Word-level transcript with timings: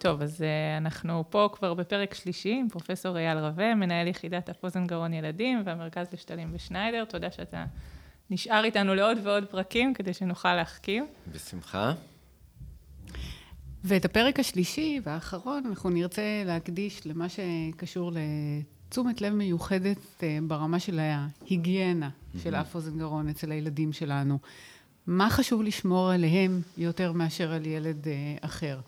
טוב, 0.00 0.22
אז 0.22 0.44
אנחנו 0.78 1.24
פה 1.30 1.48
כבר 1.52 1.74
בפרק 1.74 2.14
שלישי 2.14 2.56
עם 2.60 2.68
פרופסור 2.68 3.18
אייל 3.18 3.38
רווה, 3.38 3.74
מנהל 3.74 4.06
יחידת 4.06 4.50
אף 4.50 4.64
אוזן 4.64 4.86
גרון 4.86 5.14
ילדים 5.14 5.62
והמרכז 5.64 6.06
לשתלים 6.12 6.52
בשניידר. 6.52 7.04
תודה 7.04 7.30
שאתה 7.30 7.64
נשאר 8.30 8.64
איתנו 8.64 8.94
לעוד 8.94 9.18
ועוד 9.22 9.44
פרקים 9.44 9.94
כדי 9.94 10.14
שנוכל 10.14 10.54
להחכים. 10.54 11.06
בשמחה. 11.32 11.92
ואת 13.84 14.04
הפרק 14.04 14.40
השלישי 14.40 15.00
והאחרון 15.04 15.62
אנחנו 15.66 15.90
נרצה 15.90 16.42
להקדיש 16.46 17.06
למה 17.06 17.26
שקשור 17.28 18.12
לתשומת 18.12 19.20
לב 19.20 19.32
מיוחדת 19.32 20.22
אה, 20.22 20.38
ברמה 20.42 20.80
של 20.80 21.00
ההיגיינה 21.00 22.10
של 22.42 22.54
אף 22.54 22.74
אוזן 22.74 22.98
גרון 22.98 23.28
אצל 23.28 23.52
הילדים 23.52 23.92
שלנו. 23.92 24.38
מה 25.06 25.30
חשוב 25.30 25.62
לשמור 25.62 26.10
עליהם 26.10 26.60
יותר 26.78 27.12
מאשר 27.12 27.52
על 27.52 27.66
ילד 27.66 28.08
אה, 28.08 28.36
אחר? 28.40 28.80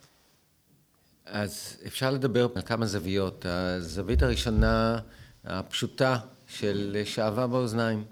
אז 1.26 1.76
אפשר 1.86 2.10
לדבר 2.10 2.48
על 2.54 2.62
כמה 2.62 2.86
זוויות. 2.86 3.46
הזווית 3.48 4.22
הראשונה, 4.22 4.98
הפשוטה, 5.44 6.18
של 6.58 7.02
שעווה 7.04 7.46
באוזניים. 7.46 8.04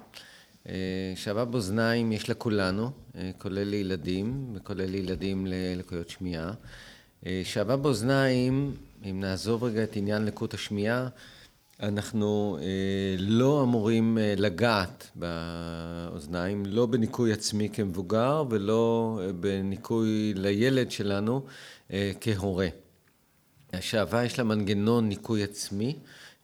אה, 0.68 0.74
שעווה 1.16 1.44
באוזניים 1.44 2.12
יש 2.12 2.30
לכולנו, 2.30 2.90
אה, 3.16 3.30
כולל 3.38 3.62
לילדים 3.62 4.52
וכולל 4.54 4.84
לילדים 4.84 5.46
ללקויות 5.46 6.08
שמיעה. 6.08 6.52
אה, 7.26 7.42
שעווה 7.44 7.76
באוזניים, 7.76 8.74
אם 9.10 9.20
נעזוב 9.20 9.64
רגע 9.64 9.82
את 9.82 9.96
עניין 9.96 10.24
לקות 10.24 10.54
השמיעה, 10.54 11.08
אנחנו 11.82 12.58
לא 13.18 13.62
אמורים 13.62 14.18
לגעת 14.36 15.10
באוזניים, 15.14 16.66
לא 16.66 16.86
בניקוי 16.86 17.32
עצמי 17.32 17.68
כמבוגר 17.72 18.44
ולא 18.50 19.20
בניקוי 19.40 20.32
לילד 20.36 20.90
שלנו 20.90 21.42
כהורה. 22.20 22.68
השעווה 23.72 24.24
יש 24.24 24.38
לה 24.38 24.44
מנגנון 24.44 25.08
ניקוי 25.08 25.42
עצמי 25.42 25.96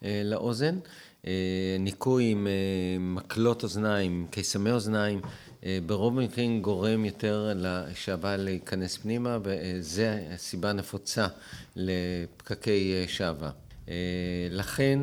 לאוזן. 0.03 0.79
אה, 1.27 1.77
ניקוי 1.81 2.25
עם 2.25 2.47
אה, 2.47 2.99
מקלות 3.01 3.63
אוזניים, 3.63 4.27
קיסמי 4.31 4.71
אוזניים, 4.71 5.21
אה, 5.65 5.79
ברוב 5.87 6.19
המקרים 6.19 6.63
גורם 6.63 7.05
יותר 7.05 7.53
לשעווה 7.57 8.37
להיכנס 8.37 8.97
פנימה, 8.97 9.39
וזו 9.43 10.03
הסיבה 10.31 10.71
הנפוצה 10.71 11.27
לפקקי 11.77 13.05
שעווה. 13.09 13.51
לכן 14.51 14.99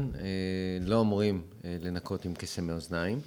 לא 0.82 1.02
אמורים 1.02 1.42
לנקות 1.64 2.26
עם 2.26 2.34
קיסמי 2.34 2.74
אוזניים. 2.74 3.20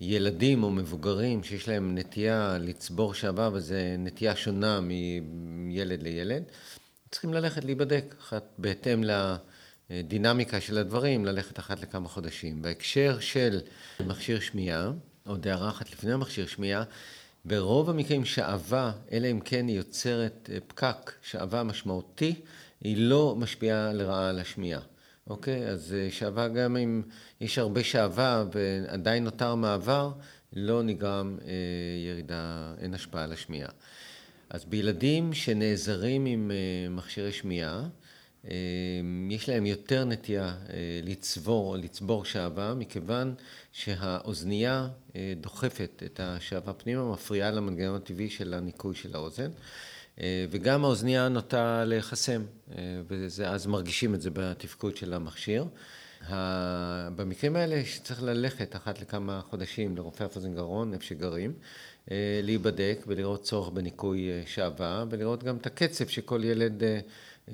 ילדים 0.00 0.62
או 0.62 0.70
מבוגרים 0.70 1.44
שיש 1.44 1.68
להם 1.68 1.98
נטייה 1.98 2.56
לצבור 2.60 3.14
שעווה, 3.14 3.50
וזו 3.52 3.74
נטייה 3.98 4.36
שונה 4.36 4.80
מילד 4.80 6.02
לילד, 6.02 6.42
צריכים 7.10 7.34
ללכת 7.34 7.64
להיבדק, 7.64 8.14
אחת 8.20 8.44
בהתאם 8.58 9.04
ל... 9.04 9.06
לה... 9.06 9.36
דינמיקה 9.90 10.60
של 10.60 10.78
הדברים, 10.78 11.24
ללכת 11.24 11.58
אחת 11.58 11.82
לכמה 11.82 12.08
חודשים. 12.08 12.62
בהקשר 12.62 13.20
של 13.20 13.60
מכשיר 14.06 14.40
שמיעה, 14.40 14.90
עוד 15.26 15.46
הערה 15.46 15.70
אחת 15.70 15.92
לפני 15.92 16.12
המכשיר 16.12 16.46
שמיעה, 16.46 16.84
ברוב 17.44 17.90
המקרים 17.90 18.24
שעווה, 18.24 18.92
אלא 19.12 19.26
אם 19.30 19.40
כן 19.40 19.68
היא 19.68 19.76
יוצרת 19.76 20.50
אה, 20.52 20.58
פקק, 20.66 21.12
שעווה 21.22 21.62
משמעותי, 21.62 22.34
היא 22.80 22.96
לא 22.96 23.34
משפיעה 23.38 23.92
לרעה 23.92 24.28
על 24.28 24.38
השמיעה. 24.38 24.80
אוקיי? 25.26 25.68
אז 25.68 25.94
אה, 25.98 26.08
שעווה 26.10 26.48
גם 26.48 26.76
אם 26.76 27.02
יש 27.40 27.58
הרבה 27.58 27.84
שעווה 27.84 28.44
ועדיין 28.52 29.24
נותר 29.24 29.54
מעבר, 29.54 30.12
לא 30.52 30.82
נגרם 30.82 31.38
אה, 31.44 31.52
ירידה, 32.06 32.74
אין 32.78 32.94
השפעה 32.94 33.24
על 33.24 33.32
השמיעה. 33.32 33.70
אז 34.50 34.64
בילדים 34.64 35.34
שנעזרים 35.34 36.26
עם 36.26 36.50
אה, 36.50 36.88
מכשירי 36.90 37.32
שמיעה, 37.32 37.88
אמ, 38.44 39.28
יש 39.30 39.48
להם 39.48 39.66
יותר 39.66 40.04
נטייה 40.04 40.46
אה, 40.46 41.00
לצבור, 41.02 41.76
לצבור 41.76 42.24
שעווה, 42.24 42.74
מכיוון 42.74 43.34
שהאוזנייה 43.72 44.88
אה, 45.16 45.32
דוחפת 45.40 46.02
את 46.06 46.20
השעווה 46.22 46.72
פנימה, 46.72 47.12
מפריעה 47.12 47.50
למנגנון 47.50 47.96
הטבעי 47.96 48.30
של 48.30 48.54
הניקוי 48.54 48.94
של 48.94 49.14
האוזן, 49.14 49.50
אה, 50.20 50.46
וגם 50.50 50.84
האוזנייה 50.84 51.28
נוטה 51.28 51.84
להיחסם, 51.84 52.42
ואז 53.38 53.66
מרגישים 53.66 54.14
את 54.14 54.20
זה 54.20 54.30
בתפקוד 54.32 54.96
של 54.96 55.14
המכשיר. 55.14 55.64
במקרים 57.16 57.56
האלה 57.56 57.84
שצריך 57.84 58.22
ללכת 58.22 58.76
אחת 58.76 59.00
לכמה 59.00 59.40
חודשים 59.50 59.96
לרופא 59.96 60.24
אף 60.24 60.36
אוזן 60.36 60.54
גרון, 60.54 60.92
איפה 60.92 61.04
שגרים, 61.04 61.52
להיבדק 62.42 63.04
ולראות 63.06 63.42
צורך 63.42 63.68
בניקוי 63.68 64.28
שעווה, 64.46 65.04
ולראות 65.10 65.44
גם 65.44 65.56
את 65.56 65.66
הקצב 65.66 66.06
שכל 66.06 66.44
ילד 66.44 66.82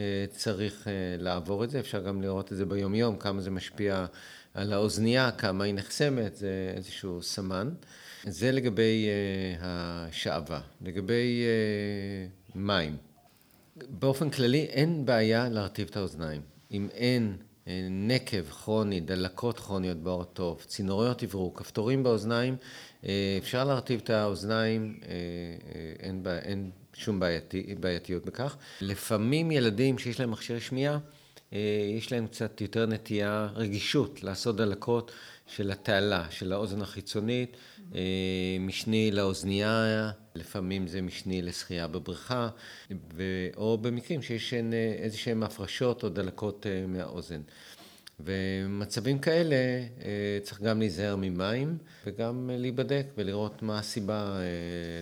אה, 0.00 0.24
צריך 0.30 0.88
אה, 0.88 0.92
לעבור 1.18 1.64
את 1.64 1.70
זה, 1.70 1.80
אפשר 1.80 2.00
גם 2.00 2.22
לראות 2.22 2.52
את 2.52 2.56
זה 2.56 2.64
ביומיום, 2.64 3.16
כמה 3.16 3.40
זה 3.40 3.50
משפיע 3.50 4.06
על 4.54 4.72
האוזנייה, 4.72 5.30
כמה 5.30 5.64
היא 5.64 5.74
נחסמת, 5.74 6.36
זה 6.36 6.72
איזשהו 6.76 7.22
סמן. 7.22 7.70
זה 8.24 8.52
לגבי 8.52 9.06
אה, 9.08 9.56
השעווה. 9.60 10.60
לגבי 10.82 11.44
מים, 12.54 12.96
באופן 13.76 14.30
כללי 14.30 14.64
אין 14.64 15.06
בעיה 15.06 15.48
להרטיב 15.48 15.88
את 15.90 15.96
האוזניים. 15.96 16.40
אם 16.70 16.88
אין 16.92 17.36
נקב 17.90 18.44
כרוני, 18.50 19.00
דלקות 19.00 19.58
כרוניות 19.58 19.96
בעור 19.96 20.24
טוב, 20.24 20.62
צינוריות 20.66 21.22
עברו, 21.22 21.54
כפתורים 21.54 22.02
באוזניים, 22.02 22.56
אפשר 23.38 23.64
להרטיב 23.64 24.00
את 24.04 24.10
האוזניים, 24.10 25.00
אין, 26.00 26.22
אין 26.42 26.70
שום 26.94 27.20
בעייתי, 27.20 27.74
בעייתיות 27.80 28.24
בכך. 28.24 28.56
לפעמים 28.80 29.50
ילדים 29.50 29.98
שיש 29.98 30.20
להם 30.20 30.30
מכשירי 30.30 30.60
שמיעה, 30.60 30.98
אה, 31.54 31.58
יש 31.98 32.12
להם 32.12 32.26
קצת 32.26 32.60
יותר 32.60 32.86
נטייה, 32.86 33.48
רגישות, 33.54 34.22
לעשות 34.22 34.56
דלקות 34.56 35.12
של 35.46 35.70
התעלה, 35.70 36.26
של 36.30 36.52
האוזן 36.52 36.82
החיצונית, 36.82 37.56
אה, 37.94 38.00
משני 38.60 39.10
לאוזנייה, 39.10 40.10
לפעמים 40.34 40.86
זה 40.86 41.02
משני 41.02 41.42
לשחייה 41.42 41.86
בבריכה, 41.86 42.48
או 43.56 43.78
במקרים 43.78 44.22
שיש 44.22 44.54
איזה 45.02 45.16
שהן 45.16 45.42
הפרשות 45.42 46.02
או 46.02 46.08
דלקות 46.08 46.66
אה, 46.66 46.86
מהאוזן. 46.86 47.40
ומצבים 48.20 49.18
כאלה 49.18 49.56
אה, 49.56 50.38
צריך 50.42 50.62
גם 50.62 50.78
להיזהר 50.78 51.16
ממים 51.16 51.78
וגם 52.06 52.50
להיבדק 52.52 53.06
ולראות 53.16 53.62
מה 53.62 53.78
הסיבה 53.78 54.36
אה, 54.36 54.42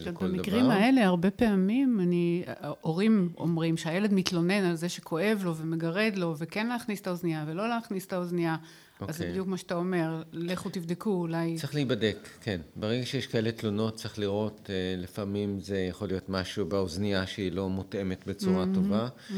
לכל 0.00 0.28
דבר. 0.28 0.36
במקרים 0.36 0.70
האלה 0.70 1.06
הרבה 1.06 1.30
פעמים 1.30 2.00
אני, 2.00 2.44
הורים 2.80 3.28
אומרים 3.38 3.76
שהילד 3.76 4.12
מתלונן 4.12 4.64
על 4.64 4.74
זה 4.74 4.88
שכואב 4.88 5.40
לו 5.44 5.56
ומגרד 5.56 6.12
לו 6.16 6.34
וכן 6.38 6.66
להכניס 6.66 7.00
את 7.00 7.06
האוזנייה 7.06 7.44
ולא 7.48 7.68
להכניס 7.68 8.06
את 8.06 8.12
האוזנייה. 8.12 8.56
Okay. 9.00 9.04
אז 9.08 9.16
זה 9.16 9.22
אוקיי. 9.22 9.30
בדיוק 9.30 9.48
מה 9.48 9.56
שאתה 9.56 9.74
אומר, 9.74 10.22
לכו 10.32 10.68
תבדקו, 10.70 11.10
אולי... 11.10 11.56
צריך 11.58 11.74
להיבדק, 11.74 12.28
כן. 12.40 12.60
ברגע 12.76 13.06
שיש 13.06 13.26
כאלה 13.26 13.52
תלונות 13.52 13.94
צריך 13.94 14.18
לראות, 14.18 14.70
אה, 14.70 15.02
לפעמים 15.02 15.60
זה 15.60 15.78
יכול 15.78 16.08
להיות 16.08 16.28
משהו 16.28 16.66
באוזנייה 16.66 17.26
שהיא 17.26 17.52
לא 17.52 17.68
מותאמת 17.68 18.26
בצורה 18.26 18.64
mm-hmm, 18.64 18.74
טובה, 18.74 19.08
mm-hmm. 19.08 19.32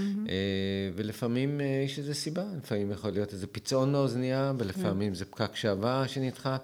ולפעמים 0.94 1.60
אה, 1.60 1.82
יש 1.84 1.98
איזו 1.98 2.14
סיבה, 2.14 2.44
לפעמים 2.62 2.90
יכול 2.90 3.10
להיות 3.10 3.32
איזה 3.32 3.46
פיצעון 3.46 3.92
לאוזנייה, 3.92 4.52
ולפעמים 4.58 5.12
mm-hmm. 5.12 5.16
זה 5.16 5.24
פקק 5.24 5.56
שעבר 5.56 6.06
שנדחה, 6.06 6.56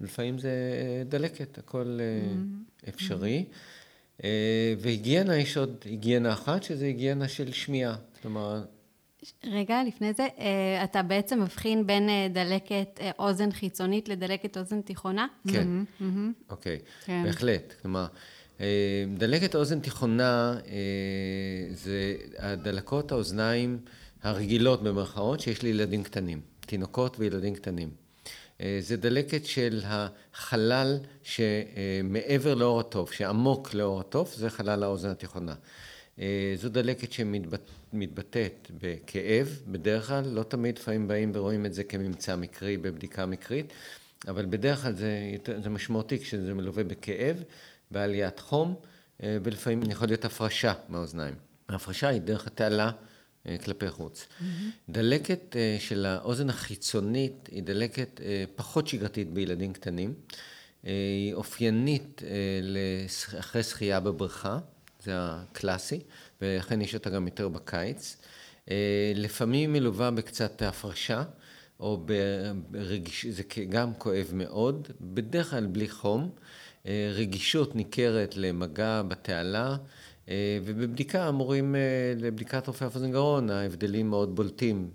ולפעמים 0.00 0.38
זה 0.38 0.52
דלקת, 1.08 1.58
הכל 1.58 1.98
mm-hmm. 2.00 2.88
אפשרי. 2.88 3.44
Mm-hmm. 3.48 4.22
והיגיינה, 4.78 5.36
יש 5.36 5.56
עוד 5.56 5.76
היגיינה 5.84 6.32
אחת, 6.32 6.62
שזה 6.62 6.84
היגיינה 6.84 7.28
של 7.28 7.52
שמיעה. 7.52 7.96
כלומר... 8.22 8.62
רגע, 9.44 9.82
לפני 9.86 10.12
זה, 10.12 10.26
אה, 10.38 10.84
אתה 10.84 11.02
בעצם 11.02 11.42
מבחין 11.42 11.86
בין 11.86 12.08
אה, 12.08 12.26
דלקת 12.30 13.00
אה, 13.00 13.10
אוזן 13.18 13.52
חיצונית 13.52 14.08
לדלקת 14.08 14.56
אוזן 14.56 14.80
תיכונה? 14.80 15.26
כן, 15.48 15.68
אוקיי, 16.50 16.78
כן. 17.04 17.22
בהחלט. 17.24 17.74
כלומר, 17.82 18.06
דלקת 19.16 19.54
אוזן 19.54 19.80
תיכונה 19.80 20.56
זה 21.72 22.16
הדלקות 22.38 23.12
האוזניים 23.12 23.78
הרגילות 24.22 24.82
במרכאות 24.82 25.40
שיש 25.40 25.62
לילדים 25.62 26.02
קטנים, 26.02 26.40
תינוקות 26.60 27.16
וילדים 27.18 27.54
קטנים. 27.54 27.90
זה 28.80 28.96
דלקת 28.96 29.44
של 29.44 29.80
החלל 29.84 30.98
שמעבר 31.22 32.54
לאור 32.54 32.80
התוף, 32.80 33.12
שעמוק 33.12 33.74
לאור 33.74 34.00
התוף, 34.00 34.34
זה 34.34 34.50
חלל 34.50 34.82
האוזן 34.82 35.10
התיכונה. 35.10 35.54
אה, 36.18 36.54
זו 36.56 36.68
דלקת 36.68 37.12
שמתבטאת 37.12 38.70
בכאב, 38.80 39.62
בדרך 39.66 40.06
כלל, 40.06 40.24
לא 40.24 40.42
תמיד 40.42 40.78
לפעמים 40.78 41.08
באים 41.08 41.32
ורואים 41.34 41.66
את 41.66 41.74
זה 41.74 41.84
כממצא 41.84 42.36
מקרי 42.36 42.76
בבדיקה 42.76 43.26
מקרית, 43.26 43.72
אבל 44.28 44.46
בדרך 44.46 44.82
כלל 44.82 44.92
זה, 44.94 45.36
זה 45.62 45.70
משמעותי 45.70 46.18
כשזה 46.18 46.54
מלווה 46.54 46.84
בכאב, 46.84 47.42
בעליית 47.90 48.40
חום, 48.40 48.74
אה, 49.22 49.38
ולפעמים 49.42 49.90
יכול 49.90 50.08
להיות 50.08 50.24
הפרשה 50.24 50.72
מהאוזניים. 50.88 51.34
ההפרשה 51.68 52.08
היא 52.08 52.20
דרך 52.20 52.46
התעלה 52.46 52.90
אה, 53.46 53.56
כלפי 53.64 53.90
חוץ. 53.90 54.26
Mm-hmm. 54.26 54.44
דלקת 54.88 55.56
של 55.78 56.06
האוזן 56.06 56.50
החיצונית 56.50 57.48
היא 57.52 57.62
דלקת 57.62 58.20
פחות 58.56 58.88
שגרתית 58.88 59.32
בילדים 59.32 59.72
קטנים. 59.72 60.14
היא 60.82 61.34
אופיינית 61.34 62.22
אחרי 63.38 63.62
שחייה 63.62 64.00
בבריכה. 64.00 64.58
זה 65.04 65.12
הקלאסי, 65.14 66.00
ולכן 66.42 66.80
יש 66.80 66.94
אותה 66.94 67.10
גם 67.10 67.26
יותר 67.26 67.48
בקיץ. 67.48 68.16
לפעמים 69.14 69.72
מלווה 69.72 70.10
בקצת 70.10 70.62
הפרשה, 70.62 71.22
או 71.80 72.06
ברגיש... 72.70 73.26
זה 73.26 73.42
גם 73.68 73.94
כואב 73.94 74.30
מאוד, 74.32 74.88
בדרך 75.00 75.50
כלל 75.50 75.66
בלי 75.66 75.88
חום. 75.88 76.30
רגישות 77.12 77.76
ניכרת 77.76 78.36
למגע 78.36 79.02
בתעלה, 79.02 79.76
ובבדיקה 80.64 81.28
אמורים, 81.28 81.74
לבדיקת 82.16 82.66
רופא 82.66 82.84
אף 82.84 82.96
גרון, 82.96 83.50
ההבדלים 83.50 84.10
מאוד 84.10 84.36
בולטים 84.36 84.90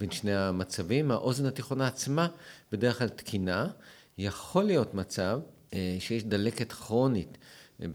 בין 0.00 0.10
שני 0.10 0.34
המצבים. 0.34 1.10
האוזן 1.10 1.46
התיכונה 1.46 1.86
עצמה 1.86 2.28
בדרך 2.72 2.98
כלל 2.98 3.08
תקינה. 3.08 3.68
יכול 4.18 4.64
להיות 4.64 4.94
מצב 4.94 5.40
שיש 5.98 6.24
דלקת 6.24 6.72
כרונית, 6.72 7.38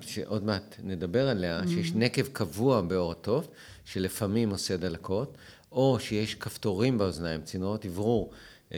שעוד 0.02 0.44
מעט 0.44 0.76
נדבר 0.84 1.28
עליה, 1.28 1.62
mm-hmm. 1.62 1.68
שיש 1.68 1.92
נקב 1.92 2.28
קבוע 2.28 2.82
באור 2.82 3.12
התוף, 3.12 3.48
שלפעמים 3.86 4.50
עושה 4.50 4.78
דלקות, 4.78 5.38
או 5.72 5.98
שיש 6.00 6.36
כפתורים 6.36 6.98
באוזניים, 6.98 7.42
צינורות 7.42 7.86
אוורור, 7.86 8.32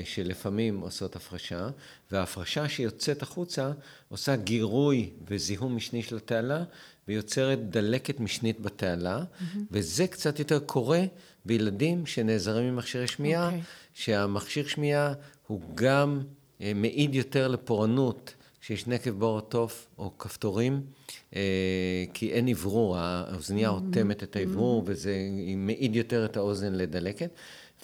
שלפעמים 0.04 0.80
עושות 0.80 1.16
הפרשה, 1.16 1.70
וההפרשה 2.12 2.70
שיוצאת 2.70 3.22
החוצה 3.22 3.72
עושה 4.10 4.36
גירוי 4.36 5.10
וזיהום 5.28 5.76
משני 5.76 6.04
של 6.04 6.18
התעלה, 6.18 6.64
ויוצרת 7.08 7.70
דלקת 7.70 8.20
משנית 8.20 8.60
בתעלה, 8.60 9.20
mm-hmm. 9.20 9.58
וזה 9.72 10.08
קצת 10.08 10.40
יותר 10.40 10.60
קורה 10.60 11.02
בילדים 11.46 12.06
שנעזרים 12.06 12.74
ממכשירי 12.74 13.08
שמיעה, 13.08 13.50
okay. 13.50 13.54
אוקיי. 13.54 13.62
שהמכשיר 13.94 14.68
שמיעה 14.68 15.14
הוא 15.48 15.62
גם 15.76 16.22
מעיד 16.60 17.16
יותר 17.16 17.48
לפורענות 17.48 18.34
כשיש 18.62 18.88
נקב 18.88 19.10
בעור 19.10 19.38
התוף 19.38 19.88
או 19.98 20.18
כפתורים, 20.18 20.82
כי 22.14 22.32
אין 22.32 22.50
אוורור, 22.50 22.98
האוזנייה 22.98 23.70
אוטמת 23.70 24.24
את 24.24 24.36
האוורור 24.36 24.84
וזה 24.86 25.16
מעיד 25.58 25.96
יותר 25.96 26.26
את 26.26 26.38
האוזן 26.38 26.74
לדלקת. 26.74 27.30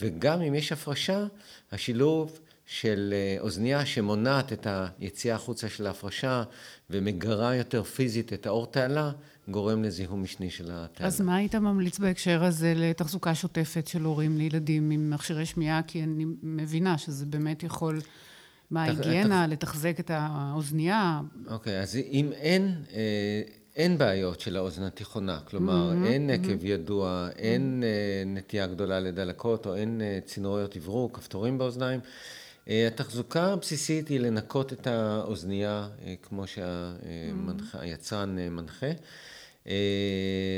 וגם 0.01 0.42
אם 0.42 0.56
יש 0.56 0.72
הפרשה, 0.72 1.25
השילוב 1.72 2.39
של 2.66 3.13
אוזנייה 3.39 3.86
שמונעת 3.86 4.54
את 4.54 4.68
היציאה 5.00 5.36
החוצה 5.36 5.69
של 5.69 5.88
ההפרשה 5.88 6.44
ומגרה 6.89 7.56
יותר 7.56 7.83
פיזית 7.83 8.33
את 8.33 8.45
האור 8.45 8.66
תעלה, 8.66 9.12
גורם 9.48 9.83
לזיהום 9.83 10.24
משני 10.24 10.50
של 10.50 10.69
התעלה. 10.72 11.07
אז 11.07 11.22
מה 11.22 11.36
היית 11.36 11.56
ממליץ 11.56 12.00
בהקשר 12.00 12.44
הזה 12.44 12.74
לתחזוקה 12.75 13.36
שוטפת 13.36 13.88
של 13.88 14.04
הורים 14.04 14.38
לילדים 14.38 14.92
עם 14.92 15.10
מכשירי 15.10 15.45
שמיעה? 15.45 15.81
כי 15.88 16.04
אני 16.04 16.25
מבינה 16.44 16.98
שזה 16.98 17.25
באמת 17.25 17.63
יכול... 17.63 18.00
מה 18.71 18.83
ההיגיינה, 18.83 19.47
לתחזק 19.47 20.00
את 20.00 20.12
האוזנייה? 20.13 21.21
אוקיי, 21.47 21.81
אז 21.81 21.95
אם 21.95 22.31
אין... 22.33 22.83
אין 23.75 23.97
בעיות 23.97 24.39
של 24.39 24.57
האוזן 24.57 24.83
התיכונה, 24.83 25.39
כלומר 25.45 25.91
mm-hmm, 25.91 26.07
אין 26.07 26.29
נקב 26.29 26.62
mm-hmm. 26.62 26.67
ידוע, 26.67 27.29
אין 27.38 27.83
mm-hmm. 27.83 28.38
נטייה 28.38 28.67
גדולה 28.67 29.00
לדלקות 29.00 29.65
או 29.65 29.75
אין 29.75 30.01
צינוריות 30.25 30.75
אוורור, 30.75 31.13
כפתורים 31.13 31.57
באוזניים. 31.57 32.00
התחזוקה 32.67 33.53
הבסיסית 33.53 34.07
היא 34.07 34.19
לנקות 34.19 34.73
את 34.73 34.88
האוזנייה 34.88 35.88
כמו 36.21 36.44
שהיצרן 36.47 38.35
מנחה, 38.35 38.91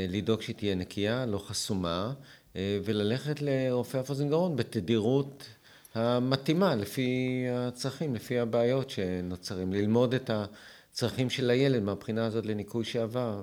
לדאוג 0.08 0.42
שהיא 0.42 0.56
תהיה 0.56 0.74
נקייה, 0.74 1.26
לא 1.26 1.38
חסומה, 1.38 2.12
וללכת 2.54 3.42
לרופא 3.42 4.00
אף 4.00 4.10
אוזן 4.10 4.28
גרון 4.28 4.56
בתדירות 4.56 5.48
המתאימה 5.94 6.74
לפי 6.74 7.44
הצרכים, 7.50 8.14
לפי 8.14 8.38
הבעיות 8.38 8.90
שנוצרים, 8.90 9.72
ללמוד 9.72 10.14
את 10.14 10.30
הצרכים 10.30 11.30
של 11.30 11.50
הילד 11.50 11.82
מהבחינה 11.82 12.26
הזאת 12.26 12.46
לניקוי 12.46 12.84
שעבר 12.84 13.42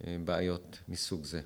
ולבעיות 0.00 0.78
מסוג 0.88 1.24
זה. 1.24 1.40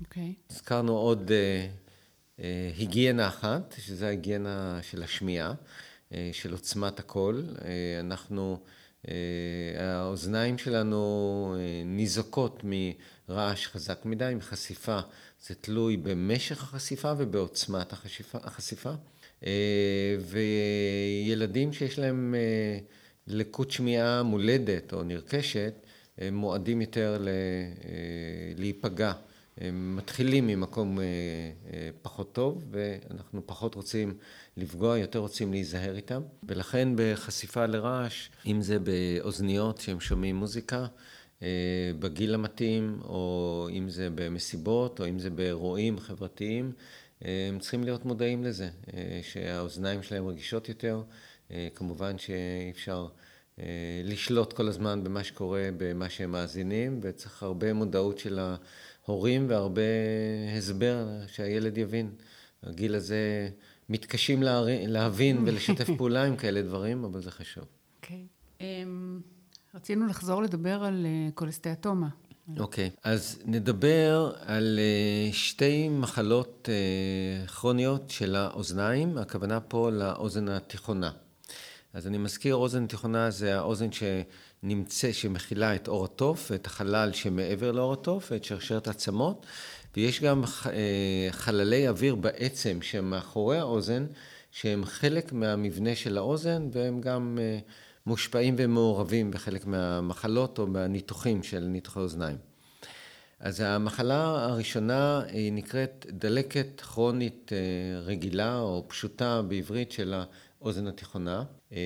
אוקיי. 0.00 0.34
Okay. 0.38 0.52
הזכרנו 0.52 0.96
עוד 0.96 1.28
uh, 1.28 2.38
uh, 2.38 2.42
היגיינה 2.76 3.28
אחת, 3.28 3.74
שזה 3.78 4.06
ההיגיינה 4.06 4.78
של 4.82 5.02
השמיעה, 5.02 5.54
uh, 6.10 6.14
של 6.32 6.52
עוצמת 6.52 6.98
הקול. 6.98 7.44
Uh, 7.58 7.62
אנחנו, 8.00 8.58
uh, 9.02 9.08
האוזניים 9.78 10.58
שלנו 10.58 11.54
uh, 11.56 11.86
ניזוקות 11.86 12.62
מרעש 12.64 13.66
חזק 13.66 14.04
מדי, 14.04 14.32
מחשיפה. 14.36 15.00
זה 15.42 15.54
תלוי 15.54 15.96
במשך 15.96 16.62
החשיפה 16.62 17.12
ובעוצמת 17.18 17.92
החשיפה. 17.92 18.38
החשיפה. 18.42 18.92
אה, 19.46 20.16
וילדים 20.20 21.72
שיש 21.72 21.98
להם 21.98 22.34
אה, 22.34 22.78
לקות 23.26 23.70
שמיעה 23.70 24.22
מולדת 24.22 24.92
או 24.92 25.02
נרכשת, 25.02 25.74
הם 26.18 26.34
מועדים 26.34 26.80
יותר 26.80 27.18
ל... 27.20 27.28
אה, 27.28 27.32
להיפגע. 28.56 29.12
הם 29.58 29.96
מתחילים 29.96 30.46
ממקום 30.46 30.98
פחות 32.02 32.32
טוב, 32.32 32.64
ואנחנו 32.70 33.46
פחות 33.46 33.74
רוצים 33.74 34.14
לפגוע, 34.56 34.98
יותר 34.98 35.18
רוצים 35.18 35.52
להיזהר 35.52 35.96
איתם. 35.96 36.22
ולכן 36.48 36.88
בחשיפה 36.96 37.66
לרעש, 37.66 38.28
אם 38.46 38.62
זה 38.62 38.78
באוזניות 38.78 39.80
שהם 39.80 40.00
שומעים 40.00 40.36
מוזיקה, 40.36 40.86
בגיל 41.98 42.34
המתאים, 42.34 42.98
או 43.04 43.68
אם 43.72 43.88
זה 43.88 44.08
במסיבות, 44.14 45.00
או 45.00 45.08
אם 45.08 45.18
זה 45.18 45.30
באירועים 45.30 45.98
חברתיים, 45.98 46.72
הם 47.24 47.58
צריכים 47.58 47.84
להיות 47.84 48.04
מודעים 48.04 48.44
לזה, 48.44 48.68
אה, 48.94 49.20
שהאוזניים 49.22 50.02
שלהם 50.02 50.26
רגישות 50.26 50.68
יותר. 50.68 51.02
אה, 51.50 51.68
כמובן 51.74 52.18
שאי 52.18 52.70
אפשר 52.70 53.08
אה, 53.58 53.64
לשלוט 54.04 54.52
כל 54.52 54.68
הזמן 54.68 55.04
במה 55.04 55.24
שקורה, 55.24 55.68
במה 55.76 56.10
שהם 56.10 56.32
מאזינים, 56.32 57.00
וצריך 57.02 57.42
הרבה 57.42 57.72
מודעות 57.72 58.18
של 58.18 58.38
ההורים 59.06 59.46
והרבה 59.48 59.82
הסבר 60.58 61.06
שהילד 61.26 61.78
יבין. 61.78 62.10
הגיל 62.62 62.94
הזה 62.94 63.48
מתקשים 63.88 64.42
להבין 64.86 65.38
ולשתף 65.46 65.86
פעולה 65.96 66.24
עם 66.24 66.36
כאלה 66.36 66.62
דברים, 66.62 67.04
אבל 67.04 67.20
זה 67.20 67.30
חשוב. 67.30 67.64
אוקיי. 67.96 68.16
Okay. 68.16 68.60
אמ, 68.60 69.20
um, 69.20 69.76
רצינו 69.76 70.06
לחזור 70.06 70.42
לדבר 70.42 70.84
על 70.84 71.06
קולסטיאטומה. 71.34 72.08
אוקיי, 72.58 72.90
okay. 72.94 73.00
אז 73.04 73.38
נדבר 73.44 74.32
על 74.46 74.78
אה, 74.78 75.32
שתי 75.32 75.88
מחלות 75.88 76.68
אה, 76.72 77.46
כרוניות 77.46 78.10
של 78.10 78.36
האוזניים, 78.36 79.18
הכוונה 79.18 79.60
פה 79.60 79.90
לאוזן 79.90 80.48
התיכונה. 80.48 81.10
אז 81.94 82.06
אני 82.06 82.18
מזכיר, 82.18 82.54
אוזן 82.54 82.86
תיכונה 82.86 83.30
זה 83.30 83.58
האוזן 83.58 83.88
שנמצא, 83.92 85.12
שמכילה 85.12 85.74
את 85.74 85.88
אור 85.88 86.04
התוף, 86.04 86.50
ואת 86.50 86.66
החלל 86.66 87.12
שמעבר 87.12 87.72
לאור 87.72 87.92
התוף, 87.92 88.32
ואת 88.32 88.44
שרשרת 88.44 88.86
העצמות, 88.86 89.46
ויש 89.96 90.22
גם 90.22 90.44
אה, 90.66 91.28
חללי 91.30 91.88
אוויר 91.88 92.14
בעצם 92.14 92.82
שמאחורי 92.82 93.58
האוזן, 93.58 94.06
שהם 94.50 94.84
חלק 94.84 95.32
מהמבנה 95.32 95.94
של 95.94 96.18
האוזן, 96.18 96.68
והם 96.72 97.00
גם... 97.00 97.38
מושפעים 98.06 98.54
ומעורבים 98.58 99.30
בחלק 99.30 99.66
מהמחלות 99.66 100.58
או 100.58 100.66
מהניתוחים 100.66 101.42
של 101.42 101.60
ניתוחי 101.60 101.98
אוזניים. 101.98 102.36
אז 103.40 103.60
המחלה 103.60 104.44
הראשונה 104.44 105.22
היא 105.28 105.52
נקראת 105.52 106.06
דלקת 106.10 106.80
כרונית 106.80 107.52
אה, 107.52 108.00
רגילה 108.00 108.58
או 108.58 108.84
פשוטה 108.88 109.42
בעברית 109.42 109.92
של 109.92 110.14
האוזן 110.60 110.86
התיכונה. 110.86 111.44
אה, 111.72 111.78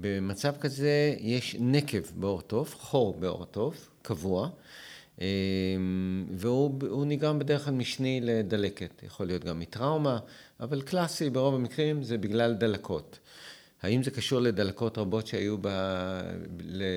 במצב 0.00 0.54
כזה 0.60 1.14
יש 1.18 1.56
נקב 1.60 1.98
בעור 2.14 2.42
תוף, 2.42 2.76
חור 2.76 3.14
בעור 3.14 3.44
תוף, 3.44 3.90
קבוע, 4.02 4.48
אה, 5.20 5.26
והוא 6.30 7.06
נגרם 7.06 7.38
בדרך 7.38 7.64
כלל 7.64 7.74
משני 7.74 8.20
לדלקת. 8.22 9.02
יכול 9.02 9.26
להיות 9.26 9.44
גם 9.44 9.60
מטראומה, 9.60 10.18
אבל 10.60 10.82
קלאסי 10.82 11.30
ברוב 11.30 11.54
המקרים 11.54 12.02
זה 12.02 12.18
בגלל 12.18 12.54
דלקות. 12.54 13.18
האם 13.84 14.02
זה 14.02 14.10
קשור 14.10 14.40
לדלקות 14.40 14.98
רבות 14.98 15.26
שהיו 15.26 15.56
ב... 15.60 15.68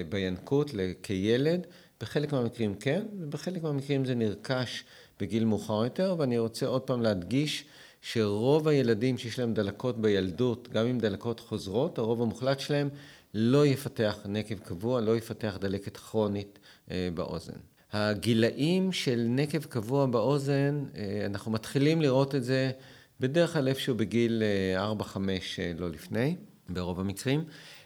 בינקות 0.10 0.72
כילד? 1.03 1.67
בחלק 2.01 2.34
מהמקרים 2.34 2.75
כן, 2.75 3.01
ובחלק 3.20 3.63
מהמקרים 3.63 4.06
זה 4.06 4.15
נרכש 4.15 4.84
בגיל 5.20 5.46
מאוחר 5.46 5.84
יותר, 5.84 6.15
ואני 6.17 6.38
רוצה 6.38 6.65
עוד 6.65 6.82
פעם 6.82 7.01
להדגיש 7.01 7.65
שרוב 8.01 8.67
הילדים 8.67 9.17
שיש 9.17 9.39
להם 9.39 9.53
דלקות 9.53 10.01
בילדות, 10.01 10.67
גם 10.72 10.86
עם 10.86 11.00
דלקות 11.00 11.39
חוזרות, 11.39 11.98
הרוב 11.98 12.22
המוחלט 12.22 12.60
שלהם 12.60 12.89
לא 13.34 13.65
יפתח 13.65 14.17
נקב 14.25 14.56
קבוע, 14.56 15.01
לא 15.01 15.17
יפתח 15.17 15.58
דלקת 15.62 15.98
כרונית 15.98 16.60
אה, 16.91 17.10
באוזן. 17.13 17.58
הגילאים 17.91 18.91
של 18.91 19.25
נקב 19.29 19.63
קבוע 19.63 20.06
באוזן, 20.06 20.84
אה, 20.96 21.25
אנחנו 21.25 21.51
מתחילים 21.51 22.01
לראות 22.01 22.36
את 22.36 22.44
זה 22.44 22.72
בדרך 23.20 23.53
כלל 23.53 23.67
איפשהו 23.67 23.96
בגיל 23.96 24.44
4-5, 24.75 25.17
אה, 25.60 25.72
לא 25.77 25.89
לפני. 25.89 26.36
ברוב 26.70 27.00
המקרים. 27.00 27.44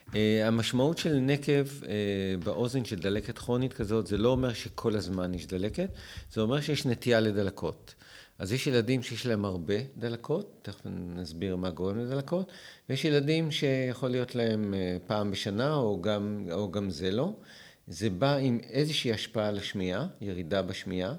Uh, 0.10 0.14
המשמעות 0.44 0.98
של 0.98 1.16
נקב 1.16 1.68
uh, 1.82 1.86
באוזן 2.44 2.86
של 2.86 2.96
דלקת 2.96 3.38
כרונית 3.38 3.74
כזאת, 3.74 4.08
זה 4.08 4.18
לא 4.18 4.30
אומר 4.30 4.54
שכל 4.54 4.96
הזמן 4.96 5.34
יש 5.34 5.48
דלקת, 5.48 5.90
זה 6.32 6.42
אומר 6.42 6.62
שיש 6.62 6.86
נטייה 6.86 7.20
לדלקות. 7.20 7.96
אז 8.40 8.54
יש 8.54 8.68
ילדים 8.68 9.04
שיש 9.04 9.26
להם 9.26 9.46
הרבה 9.46 9.76
דלקות, 9.98 10.60
תכף 10.62 10.82
נסביר 11.16 11.56
מה 11.56 11.70
גורם 11.70 12.00
לדלקות, 12.00 12.52
ויש 12.90 13.06
ילדים 13.06 13.52
שיכול 13.52 14.10
להיות 14.10 14.36
להם 14.36 14.74
uh, 14.74 15.08
פעם 15.08 15.32
בשנה, 15.32 15.74
או 15.74 16.02
גם, 16.02 16.46
או 16.52 16.72
גם 16.72 16.90
זה 16.90 17.12
לא. 17.12 17.34
זה 17.88 18.10
בא 18.10 18.36
עם 18.36 18.60
איזושהי 18.70 19.12
השפעה 19.12 19.48
על 19.48 19.58
השמיעה, 19.58 20.08
ירידה 20.22 20.62
בשמיעה. 20.62 21.14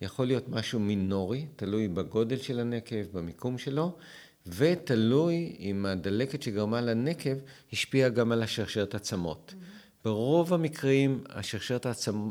יכול 0.00 0.26
להיות 0.26 0.48
משהו 0.48 0.80
מינורי, 0.80 1.46
תלוי 1.56 1.88
בגודל 1.88 2.36
של 2.36 2.60
הנקב, 2.60 3.02
במיקום 3.12 3.58
שלו, 3.58 3.96
ותלוי 4.46 5.56
אם 5.58 5.86
הדלקת 5.86 6.42
שגרמה 6.42 6.80
לנקב 6.80 7.34
השפיעה 7.72 8.08
גם 8.08 8.32
על 8.32 8.42
השרשרת 8.42 8.94
עצמות. 8.94 9.54
Mm-hmm. 9.54 9.72
ברוב 10.04 10.54
המקרים, 10.54 11.24
השרשרת 11.28 11.86
העצמ... 11.86 12.30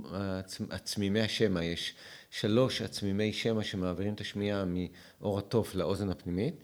עצמימי 0.70 1.22
השמע, 1.22 1.64
יש 1.64 1.96
שלוש 2.32 2.82
עצמימי 2.82 3.34
שמע 3.34 3.64
שמעבירים 3.64 4.14
את 4.14 4.22
השמיעה 4.22 4.64
מאור 4.66 5.40
התוף 5.40 5.76
לאוזן 5.76 6.10
הפנימית, 6.10 6.56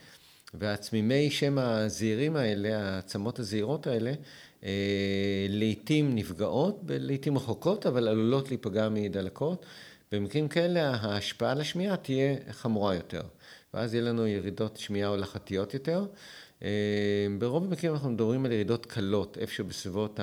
והעצמימי 0.54 1.32
שמע 1.32 1.78
הזעירים 1.78 2.36
האלה, 2.36 2.78
העצמות 2.78 3.40
הזעירות 3.40 3.88
האלה, 3.88 4.14
אה, 4.64 5.46
לעתים 5.50 6.16
נפגעות, 6.16 6.82
לעתים 6.88 7.38
רחוקות, 7.38 7.86
אבל 7.86 8.08
עלולות 8.08 8.50
להיפגע 8.50 8.90
מדלקות. 8.90 9.66
במקרים 10.12 10.48
כאלה 10.48 10.90
ההשפעה 10.90 11.52
על 11.52 11.62
השמיעה 11.62 11.98
תהיה 11.98 12.36
חמורה 12.52 12.96
יותר, 12.96 13.22
ואז 13.74 13.94
יהיה 13.94 14.04
לנו 14.04 14.28
ירידות 14.28 14.78
שמיעה 14.78 15.10
הולכתיות 15.10 15.74
יותר. 15.74 16.06
אה, 16.64 17.28
ברוב 17.40 17.64
המקרים 17.64 17.94
אנחנו 17.94 18.10
מדברים 18.10 18.46
על 18.46 18.52
ירידות 18.52 18.86
קלות, 18.86 19.38
איפשהו 19.38 19.66
בסביבות 19.66 20.20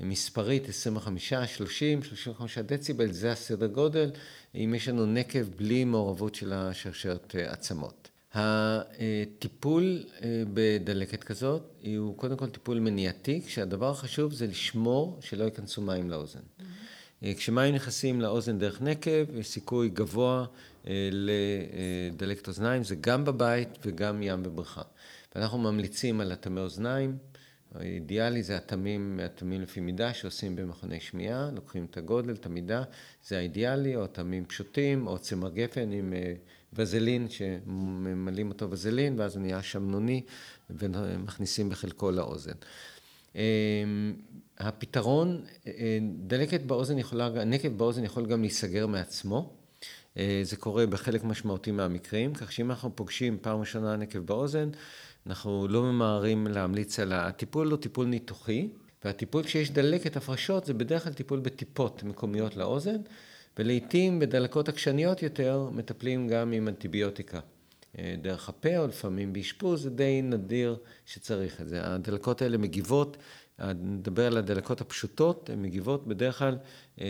המספרית 0.00 0.68
25, 0.68 1.32
30, 1.32 2.02
35 2.02 2.58
דציבל, 2.58 3.12
זה 3.12 3.32
הסדר 3.32 3.66
גודל, 3.66 4.10
אם 4.54 4.74
יש 4.76 4.88
לנו 4.88 5.06
נקב 5.06 5.42
בלי 5.56 5.84
מעורבות 5.84 6.34
של 6.34 6.52
השרשרת 6.52 7.36
אה, 7.38 7.52
עצמות. 7.52 8.08
הטיפול 8.34 10.04
אה, 10.22 10.42
בדלקת 10.54 11.24
כזאת 11.24 11.62
הוא 11.98 12.16
קודם 12.16 12.36
כל 12.36 12.48
טיפול 12.48 12.78
מניעתי, 12.78 13.42
כשהדבר 13.46 13.90
החשוב 13.90 14.32
זה 14.32 14.46
לשמור 14.46 15.18
שלא 15.20 15.44
ייכנסו 15.44 15.82
מים 15.82 16.10
לאוזן. 16.10 16.40
Mm-hmm. 16.40 17.34
כשמים 17.36 17.74
נכנסים 17.74 18.20
לאוזן 18.20 18.58
דרך 18.58 18.82
נקב, 18.82 19.34
יש 19.34 19.48
סיכוי 19.48 19.88
גבוה 19.88 20.46
לדלקת 21.10 22.48
אוזניים, 22.48 22.84
זה 22.84 22.94
גם 23.00 23.24
בבית 23.24 23.68
וגם 23.84 24.22
ים 24.22 24.42
בבריכה. 24.42 24.82
ואנחנו 25.34 25.58
ממליצים 25.58 26.20
על 26.20 26.32
אטמי 26.32 26.60
אוזניים, 26.60 27.16
האידיאלי 27.74 28.42
זה 28.42 28.56
אטמים, 28.56 29.20
אטמים 29.26 29.60
לפי 29.60 29.80
מידה 29.80 30.14
שעושים 30.14 30.56
במכוני 30.56 31.00
שמיעה, 31.00 31.50
לוקחים 31.54 31.86
את 31.90 31.96
הגודל, 31.96 32.32
את 32.32 32.46
המידה, 32.46 32.82
זה 33.26 33.38
האידיאלי, 33.38 33.96
או 33.96 34.04
אטמים 34.04 34.44
פשוטים, 34.44 35.06
או 35.06 35.18
צמר 35.18 35.50
גפן 35.50 35.92
עם 35.92 36.12
וזלין, 36.72 37.28
שממלאים 37.28 38.48
אותו 38.48 38.70
וזלין, 38.70 39.20
ואז 39.20 39.36
הוא 39.36 39.42
נהיה 39.42 39.62
שמנוני, 39.62 40.22
ומכניסים 40.70 41.68
בחלקו 41.68 42.10
לאוזן. 42.10 42.52
אמ, 43.34 43.40
הפתרון, 44.58 45.44
אה, 45.66 45.98
דלקת 46.26 46.62
באוזן 46.62 46.98
יכולה, 46.98 47.44
נקב 47.44 47.68
באוזן 47.68 48.04
יכול 48.04 48.26
גם 48.26 48.40
להיסגר 48.40 48.86
מעצמו. 48.86 49.57
אה, 50.18 50.40
זה 50.42 50.56
קורה 50.56 50.86
בחלק 50.86 51.24
משמעותי 51.24 51.70
מהמקרים, 51.70 52.34
כך 52.34 52.52
שאם 52.52 52.70
אנחנו 52.70 52.96
פוגשים 52.96 53.38
פעם 53.42 53.60
ראשונה 53.60 53.96
נקב 53.96 54.18
באוזן, 54.18 54.68
אנחנו 55.26 55.68
לא 55.68 55.82
ממהרים 55.82 56.46
להמליץ 56.46 56.98
על 56.98 57.12
הטיפול, 57.12 57.70
הוא 57.70 57.78
טיפול 57.78 58.06
ניתוחי, 58.06 58.68
והטיפול 59.04 59.42
כשיש 59.42 59.70
דלקת 59.70 60.16
הפרשות 60.16 60.64
זה 60.64 60.74
בדרך 60.74 61.04
כלל 61.04 61.12
טיפול 61.12 61.40
בטיפות 61.40 62.02
מקומיות 62.02 62.56
לאוזן, 62.56 62.96
ולעיתים 63.58 64.18
בדלקות 64.18 64.68
עקשניות 64.68 65.22
יותר 65.22 65.68
מטפלים 65.72 66.28
גם 66.28 66.52
עם 66.52 66.68
אנטיביוטיקה. 66.68 67.40
אה, 67.98 68.14
דרך 68.22 68.48
הפה 68.48 68.78
או 68.78 68.86
לפעמים 68.86 69.32
באשפוז, 69.32 69.82
זה 69.82 69.90
די 69.90 70.20
נדיר 70.22 70.76
שצריך 71.06 71.60
את 71.60 71.68
זה. 71.68 71.80
הדלקות 71.82 72.42
האלה 72.42 72.58
מגיבות, 72.58 73.16
נדבר 73.60 74.26
על 74.26 74.36
הדלקות 74.36 74.80
הפשוטות, 74.80 75.50
הן 75.50 75.62
מגיבות 75.62 76.06
בדרך 76.06 76.38
כלל, 76.38 76.56
אה, 77.00 77.06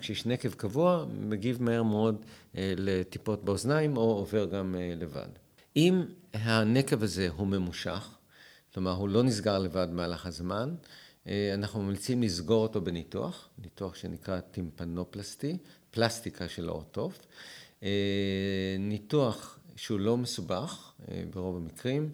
כשיש 0.00 0.26
נקב 0.26 0.52
קבוע, 0.52 1.04
מגיב 1.20 1.62
מהר 1.62 1.82
מאוד 1.82 2.24
אה, 2.56 2.74
לטיפות 2.76 3.44
באוזניים 3.44 3.96
או 3.96 4.02
עובר 4.02 4.44
גם 4.44 4.74
לבד. 4.96 5.28
אם 5.76 6.02
הנקב 6.34 7.02
הזה 7.02 7.28
הוא 7.28 7.46
ממושך, 7.46 8.08
כלומר 8.74 8.92
הוא 8.92 9.08
לא 9.08 9.22
נסגר 9.22 9.58
לבד 9.58 9.88
במהלך 9.90 10.26
הזמן, 10.26 10.74
אה, 11.26 11.54
אנחנו 11.54 11.82
ממליצים 11.82 12.22
לסגור 12.22 12.62
אותו 12.62 12.80
בניתוח, 12.80 13.48
ניתוח 13.58 13.94
שנקרא 13.94 14.40
טימפנופלסטי, 14.40 15.58
פלסטיקה 15.90 16.48
של 16.48 16.68
האורטוף. 16.68 17.18
אה, 17.82 18.76
ניתוח 18.78 19.58
שהוא 19.76 20.00
לא 20.00 20.16
מסובך 20.16 20.92
אה, 21.08 21.22
ברוב 21.30 21.56
המקרים, 21.56 22.12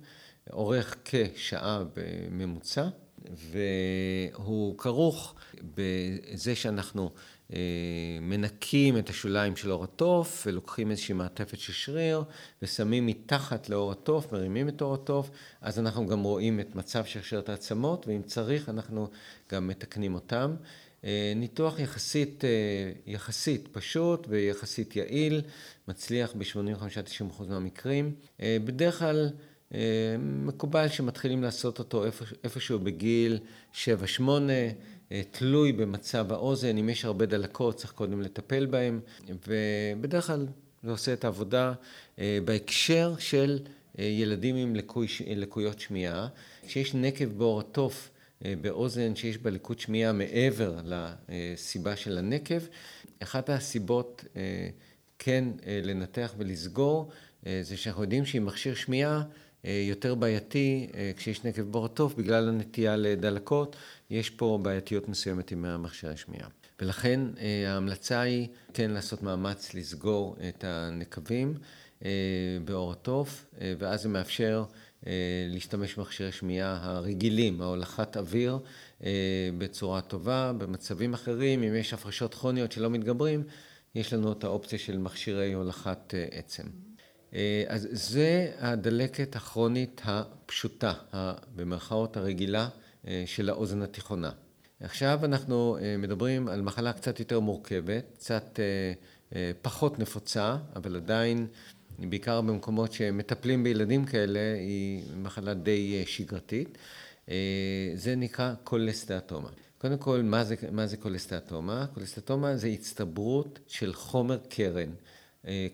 אורך 0.53 0.97
כשעה 1.05 1.83
בממוצע, 1.97 2.89
והוא 3.35 4.79
כרוך 4.79 5.35
בזה 5.75 6.55
שאנחנו 6.55 7.11
אה, 7.53 7.59
מנקים 8.21 8.99
את 8.99 9.11
השוליים 9.11 9.57
של 9.57 9.71
עור 9.71 9.85
התוף 9.85 10.45
ולוקחים 10.47 10.91
איזושהי 10.91 11.15
מעטפת 11.15 11.59
של 11.59 11.73
שריר 11.73 12.23
ושמים 12.63 13.07
מתחת 13.07 13.69
לעור 13.69 13.93
התוף, 13.93 14.33
מרימים 14.33 14.69
את 14.69 14.81
עור 14.81 14.95
התוף, 14.95 15.31
אז 15.61 15.79
אנחנו 15.79 16.07
גם 16.07 16.23
רואים 16.23 16.61
את 16.61 16.75
מצב 16.75 17.05
שרשרת 17.05 17.49
העצמות 17.49 18.07
ואם 18.07 18.23
צריך 18.23 18.69
אנחנו 18.69 19.09
גם 19.53 19.69
מתקנים 19.69 20.15
אותם. 20.15 20.55
אה, 21.05 21.33
ניתוח 21.37 21.79
יחסית, 21.79 22.45
אה, 22.45 22.51
יחסית 23.07 23.69
פשוט 23.73 24.27
ויחסית 24.29 24.97
יעיל, 24.97 25.43
מצליח 25.89 26.33
ב-85-90% 26.39 27.43
מהמקרים. 27.49 28.15
בדרך 28.41 28.99
כלל 28.99 29.31
מקובל 30.19 30.89
שמתחילים 30.89 31.43
לעשות 31.43 31.79
אותו 31.79 32.05
איפשהו 32.45 32.79
בגיל 32.79 33.39
7-8. 33.75 33.79
אה, 35.13 35.23
תלוי 35.31 35.73
במצב 35.73 36.33
האוזן, 36.33 36.79
אם 36.79 36.89
יש 36.89 37.05
הרבה 37.05 37.27
דלקות 37.27 37.77
צריך 37.77 37.93
קודם 37.93 38.21
לטפל 38.21 38.67
בהם, 38.67 39.01
ובדרך 39.49 40.27
כלל 40.27 40.47
זה 40.83 40.91
עושה 40.91 41.13
את 41.13 41.25
העבודה 41.25 41.73
אה, 42.19 42.39
בהקשר 42.45 43.15
של 43.19 43.59
אה, 43.99 44.05
ילדים 44.05 44.57
עם 44.57 44.77
לקוי, 44.77 45.07
לקויות 45.37 45.81
שמיעה. 45.81 46.29
כשיש 46.67 46.95
נקב 46.95 47.25
בעור 47.25 47.61
התוף 47.61 48.11
באוזן 48.61 49.17
שיש 49.17 49.39
בה 49.39 49.51
לקות 49.51 49.81
שמיעה 49.81 50.13
מעבר 50.13 50.81
לסיבה 50.85 51.97
של 51.97 52.19
הנקב, 52.19 52.59
אחת 53.23 53.51
הסיבות 53.51 54.25
כן 55.19 55.45
לנתח 55.83 56.35
ולסגור 56.39 57.11
זה 57.63 57.77
שאנחנו 57.77 58.03
יודעים 58.03 58.25
שעם 58.25 58.47
מכשיר 58.47 58.75
שמיעה 58.75 59.23
יותר 59.65 60.15
בעייתי 60.15 60.89
כשיש 61.17 61.45
נקב 61.45 61.63
בעור 61.63 61.87
התוף 61.87 62.15
בגלל 62.15 62.49
הנטייה 62.49 62.97
לדלקות 62.97 63.77
יש 64.11 64.31
פה 64.31 64.59
בעייתיות 64.63 65.09
מסוימת 65.09 65.51
עם 65.53 65.65
המכשיר 65.65 66.11
השמיעה. 66.11 66.49
ולכן 66.81 67.21
אה, 67.41 67.73
ההמלצה 67.73 68.21
היא 68.21 68.49
כן 68.75 68.91
לעשות 68.91 69.23
מאמץ 69.23 69.75
לסגור 69.75 70.37
את 70.49 70.65
הנקבים 70.65 71.55
אה, 72.05 72.11
באור 72.65 72.93
התוף, 72.93 73.47
אה, 73.61 73.75
ואז 73.79 74.03
זה 74.03 74.09
מאפשר 74.09 74.65
להשתמש 75.49 75.95
במכשירי 75.95 76.33
שמיעה 76.33 76.79
הרגילים, 76.83 77.63
ההולכת 77.63 78.17
אוויר, 78.17 78.59
בצורה 79.59 80.01
טובה. 80.01 80.53
במצבים 80.59 81.15
אחרים, 81.15 81.63
אם 81.63 81.75
יש 81.75 81.95
הפרשות 81.95 82.35
כרוניות 82.35 82.73
שלא 82.73 82.91
מתגברים, 82.91 83.43
יש 83.95 84.13
לנו 84.13 84.33
את 84.33 84.45
האופציה 84.45 84.79
של 84.79 84.99
מכשירי 84.99 85.53
הולכת 85.53 86.15
עצם. 86.31 86.88
אז 87.69 87.89
זה 87.91 88.53
הדלקת 88.59 89.37
הכרונית 89.37 90.01
הפשוטה, 90.05 90.93
במרכאות 91.57 92.17
הרגילה. 92.17 92.69
אה, 93.09 93.23
של 93.27 93.49
האוזן 93.49 93.83
התיכונה. 93.83 94.31
עכשיו 94.81 95.21
אנחנו 95.25 95.77
אה, 95.81 95.97
מדברים 95.99 96.49
על 96.49 96.63
מחלה 96.63 96.93
קצת 96.93 97.21
יותר 97.21 97.41
מורכבת, 97.41 98.05
קצת 98.15 98.61
אה, 99.35 99.53
פחות 99.63 99.99
נפוצה, 99.99 100.57
אבל 100.77 100.97
עדיין, 100.97 101.47
בעיקר 101.99 102.41
במקומות 102.41 102.93
שמטפלים 102.93 103.65
בילדים 103.65 104.05
כאלה, 104.05 104.55
היא 104.59 105.03
מחלה 105.17 105.55
די 105.55 106.05
שגרתית. 106.07 106.79
זה 107.95 108.17
נקרא 108.17 108.55
קולסטאטומה. 108.65 109.49
קודם 109.79 109.99
כל, 109.99 110.23
מה 110.23 110.45
זה, 110.45 110.55
מה 110.73 110.87
זה 110.87 110.97
קולסטאטומה? 110.97 111.87
קולסטאטומה 111.95 112.57
זה 112.57 112.69
הצטברות 112.69 113.59
של 113.67 113.93
חומר 113.93 114.39
קרן, 114.49 114.91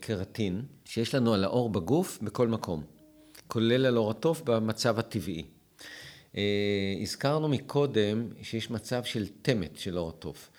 קרטין, 0.01 0.63
שיש 0.85 1.15
לנו 1.15 1.35
על 1.35 1.45
העור 1.45 1.71
בגוף 1.71 2.19
בכל 2.23 2.49
מקום, 2.49 2.85
כולל 3.47 3.87
על 3.87 3.97
עור 3.97 4.11
התוף 4.11 4.43
במצב 4.43 4.99
הטבעי. 4.99 5.45
אה, 6.37 6.95
הזכרנו 7.03 7.49
מקודם 7.49 8.29
שיש 8.43 8.71
מצב 8.71 9.05
של 9.05 9.27
תמט 9.43 9.77
של 9.77 9.99
עור 9.99 10.09
התוף. 10.09 10.51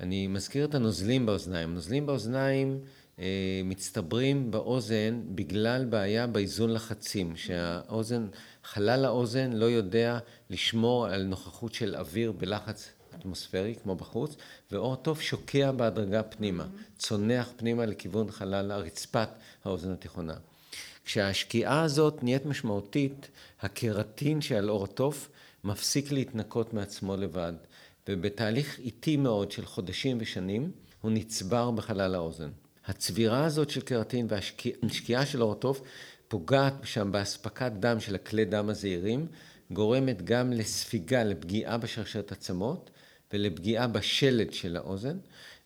אני 0.00 0.26
מזכיר 0.26 0.64
את 0.64 0.74
הנוזלים 0.74 1.26
באוזניים. 1.26 1.74
נוזלים 1.74 2.06
באוזניים 2.06 2.80
אה, 3.18 3.60
מצטברים 3.64 4.50
באוזן 4.50 5.22
בגלל 5.34 5.84
בעיה 5.84 6.26
באיזון 6.26 6.72
לחצים, 6.72 7.36
שהאוזן, 7.36 8.26
חלל 8.64 9.04
האוזן 9.04 9.52
לא 9.52 9.64
יודע 9.64 10.18
לשמור 10.50 11.06
על 11.06 11.22
נוכחות 11.22 11.74
של 11.74 11.96
אוויר 11.96 12.32
בלחץ 12.32 12.92
אטמוספרי 13.14 13.74
כמו 13.82 13.94
בחוץ, 13.94 14.36
ואור 14.70 14.92
התוף 14.92 15.20
שוקע 15.20 15.72
בהדרגה 15.72 16.22
פנימה, 16.22 16.66
צונח 16.98 17.48
פנימה 17.56 17.86
לכיוון 17.86 18.30
חלל 18.30 18.70
הרצפת 18.70 19.28
האוזן 19.64 19.92
התיכונה. 19.92 20.34
כשהשקיעה 21.04 21.82
הזאת 21.82 22.24
נהיית 22.24 22.46
משמעותית, 22.46 23.28
הקרטין 23.60 24.40
שעל 24.40 24.70
אור 24.70 24.84
התוף 24.84 25.28
מפסיק 25.64 26.12
להתנקות 26.12 26.74
מעצמו 26.74 27.16
לבד, 27.16 27.52
ובתהליך 28.08 28.78
איטי 28.78 29.16
מאוד 29.16 29.52
של 29.52 29.66
חודשים 29.66 30.18
ושנים, 30.20 30.70
הוא 31.00 31.10
נצבר 31.10 31.70
בחלל 31.70 32.14
האוזן. 32.14 32.50
הצבירה 32.86 33.44
הזאת 33.44 33.70
של 33.70 33.80
קרטין 33.80 34.26
והשקיעה 34.28 35.26
של 35.26 35.42
אורטוף 35.42 35.80
פוגעת 36.28 36.74
שם 36.84 37.12
באספקת 37.12 37.72
דם 37.72 38.00
של 38.00 38.14
הכלי 38.14 38.44
דם 38.44 38.68
הזעירים, 38.68 39.26
גורמת 39.70 40.22
גם 40.22 40.52
לספיגה, 40.52 41.24
לפגיעה 41.24 41.78
בשרשרת 41.78 42.32
עצמות 42.32 42.90
ולפגיעה 43.32 43.86
בשלד 43.86 44.52
של 44.52 44.76
האוזן, 44.76 45.18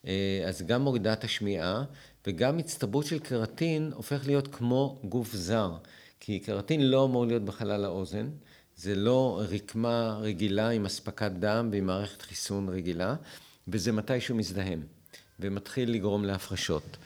אה, 0.07 0.43
אז 0.47 0.61
גם 0.61 0.81
מורידה 0.81 1.13
את 1.13 1.23
השמיעה 1.23 1.83
וגם 2.27 2.57
הצטברות 2.57 3.05
של 3.05 3.19
קרטין 3.19 3.91
הופך 3.95 4.27
להיות 4.27 4.47
כמו 4.55 4.99
גוף 5.03 5.33
זר, 5.33 5.71
כי 6.19 6.39
קרטין 6.39 6.81
לא 6.81 7.05
אמור 7.05 7.25
להיות 7.25 7.45
בחלל 7.45 7.85
האוזן, 7.85 8.29
זה 8.75 8.95
לא 8.95 9.41
רקמה 9.49 10.17
רגילה 10.21 10.69
עם 10.69 10.85
אספקת 10.85 11.31
דם 11.31 11.69
ועם 11.71 11.85
מערכת 11.85 12.21
חיסון 12.21 12.69
רגילה, 12.69 13.15
וזה 13.67 13.91
מתישהו 13.91 14.35
מזדהם 14.35 14.83
ומתחיל 15.39 15.91
לגרום 15.91 16.25
להפרשות. 16.25 16.97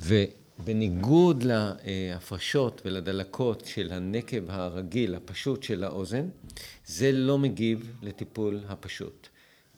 ובניגוד 0.00 1.42
להפרשות 1.42 2.82
ולדלקות 2.84 3.64
של 3.66 3.92
הנקב 3.92 4.50
הרגיל, 4.50 5.14
הפשוט 5.14 5.62
של 5.62 5.84
האוזן, 5.84 6.28
זה 6.86 7.12
לא 7.12 7.38
מגיב 7.38 7.96
לטיפול 8.02 8.60
הפשוט. 8.68 9.28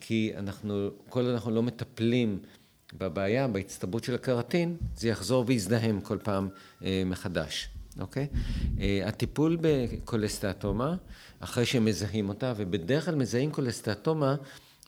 כי 0.09 0.33
אנחנו, 0.37 0.91
כל 1.09 1.25
עוד 1.25 1.33
אנחנו 1.33 1.51
לא 1.51 1.63
מטפלים 1.63 2.39
בבעיה, 2.99 3.49
בהצטברות 3.49 4.05
של 4.05 4.15
הקרטין, 4.15 4.77
זה 4.97 5.09
יחזור 5.09 5.45
ויזדהם 5.47 6.01
כל 6.01 6.19
פעם 6.23 6.49
אה, 6.85 7.03
מחדש, 7.07 7.69
אוקיי? 8.01 8.27
אה, 8.81 9.03
הטיפול 9.07 9.59
בקולסטטומה, 9.61 10.97
אחרי 11.41 11.67
שמזהים 11.67 12.29
אותה, 12.29 12.53
ובדרך 12.57 13.05
כלל 13.05 13.15
מזהים 13.15 13.51
קולסטטומה 13.51 14.37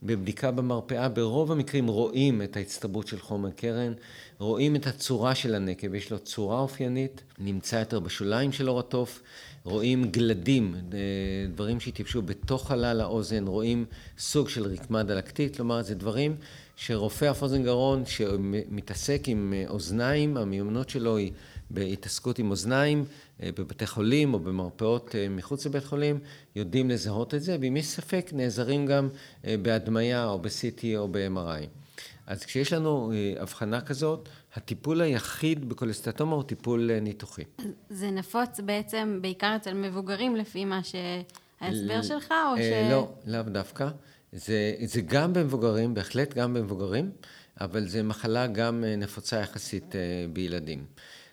בבדיקה 0.02 0.50
במרפאה, 0.50 1.08
ברוב 1.08 1.52
המקרים 1.52 1.86
רואים 1.86 2.42
את 2.42 2.56
ההצטברות 2.56 3.06
של 3.06 3.18
חומר 3.18 3.50
קרן, 3.50 3.92
רואים 4.38 4.76
את 4.76 4.86
הצורה 4.86 5.34
של 5.34 5.54
הנקב, 5.54 5.94
יש 5.94 6.10
לו 6.10 6.18
צורה 6.18 6.60
אופיינית, 6.60 7.22
נמצא 7.38 7.76
יותר 7.76 8.00
בשוליים 8.00 8.52
של 8.52 8.68
אור 8.68 8.80
התוף, 8.80 9.22
רואים 9.68 10.04
גלדים, 10.04 10.74
אה, 10.74 10.98
דברים 11.54 11.80
שהתייבשו 11.80 12.22
בתוך 12.22 12.68
חלל 12.68 13.00
האוזן, 13.00 13.46
רואים 13.46 13.84
סוג 14.18 14.48
של 14.48 14.66
רקמה 14.66 15.02
דלקתית, 15.02 15.56
כלומר 15.56 15.82
זה 15.82 15.94
דברים 15.94 16.36
שרופא 16.76 17.30
אף 17.30 17.42
אוזן 17.42 17.62
גרון 17.62 18.06
שמתעסק 18.06 19.22
עם 19.26 19.54
אה, 19.56 19.64
אוזניים, 19.68 20.36
המיומנות 20.36 20.90
שלו 20.90 21.16
היא 21.16 21.32
בהתעסקות 21.70 22.38
עם 22.38 22.50
אוזניים 22.50 23.04
אה, 23.42 23.50
בבתי 23.58 23.86
חולים 23.86 24.34
או 24.34 24.38
במרפאות 24.38 25.14
מחוץ 25.30 25.66
לבית 25.66 25.84
חולים, 25.84 26.18
יודעים 26.56 26.90
לזהות 26.90 27.34
את 27.34 27.42
זה, 27.42 27.56
ואם 27.60 27.76
יש 27.76 27.86
ספק 27.86 28.30
נעזרים 28.32 28.86
גם 28.86 29.08
בהדמיה 29.62 30.26
או 30.26 30.38
ב-CT 30.38 30.84
או 30.96 31.08
ב-MRI. 31.08 31.77
אז 32.28 32.44
כשיש 32.44 32.72
לנו 32.72 33.12
הבחנה 33.38 33.80
כזאת, 33.80 34.28
הטיפול 34.54 35.00
היחיד 35.00 35.68
בקולסטטומה 35.68 36.34
הוא 36.34 36.42
טיפול 36.42 36.90
אה, 36.90 37.00
ניתוחי. 37.00 37.42
זה 37.90 38.10
נפוץ 38.10 38.60
בעצם 38.60 39.18
בעיקר 39.22 39.56
אצל 39.56 39.74
מבוגרים 39.74 40.36
לפי 40.36 40.64
מה 40.64 40.80
שההסבר 40.82 42.02
שלך, 42.02 42.30
או 42.30 42.56
ש... 42.56 42.90
לא, 42.90 43.12
לאו 43.26 43.42
דווקא. 43.42 43.88
זה, 44.32 44.74
זה 44.84 45.00
גם 45.00 45.32
במבוגרים, 45.32 45.94
בהחלט 45.94 46.34
גם 46.34 46.54
במבוגרים, 46.54 47.10
אבל 47.60 47.88
זו 47.88 48.04
מחלה 48.04 48.46
גם 48.46 48.84
אה, 48.84 48.96
נפוצה 48.96 49.36
יחסית 49.36 49.96
אה, 49.96 50.00
בילדים. 50.32 50.84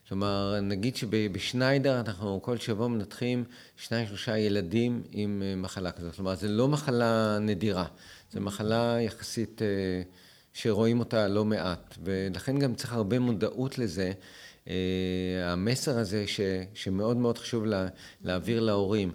כלומר, 0.07 0.59
נגיד 0.61 0.95
שבשניידר 0.95 1.99
אנחנו 1.99 2.41
כל 2.41 2.57
שבוע 2.57 2.87
מנתחים 2.87 3.43
שניים 3.77 4.07
שלושה 4.07 4.37
ילדים 4.37 5.03
עם 5.11 5.43
מחלה 5.57 5.91
כזאת. 5.91 6.15
כלומר, 6.15 6.35
זו 6.35 6.47
לא 6.47 6.67
מחלה 6.67 7.37
נדירה, 7.41 7.85
זו 8.31 8.41
מחלה 8.41 8.97
יחסית... 9.01 9.61
שרואים 10.55 10.99
אותה 10.99 11.27
לא 11.27 11.45
מעט, 11.45 11.97
ולכן 12.03 12.59
גם 12.59 12.75
צריך 12.75 12.93
הרבה 12.93 13.19
מודעות 13.19 13.77
לזה. 13.77 14.11
אה, 14.67 14.73
המסר 15.43 15.97
הזה 15.97 16.27
ש, 16.27 16.39
שמאוד 16.73 17.17
מאוד 17.17 17.37
חשוב 17.37 17.65
לה, 17.65 17.87
להעביר 18.23 18.59
להורים. 18.59 19.11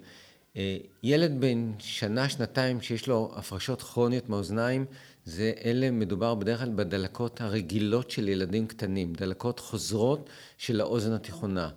אה, 0.56 0.76
ילד 1.02 1.40
בן 1.40 1.72
שנה, 1.78 2.28
שנתיים, 2.28 2.80
שיש 2.80 3.08
לו 3.08 3.32
הפרשות 3.36 3.82
כרוניות 3.82 4.28
מהאוזניים, 4.28 4.84
זה 5.24 5.52
אלה, 5.64 5.90
מדובר 5.90 6.34
בדרך 6.34 6.60
כלל 6.60 6.70
בדלקות 6.74 7.40
הרגילות 7.40 8.10
של 8.10 8.28
ילדים 8.28 8.66
קטנים, 8.66 9.12
דלקות 9.12 9.60
חוזרות 9.60 10.30
של 10.58 10.80
האוזן 10.80 11.12
התיכונה. 11.12 11.68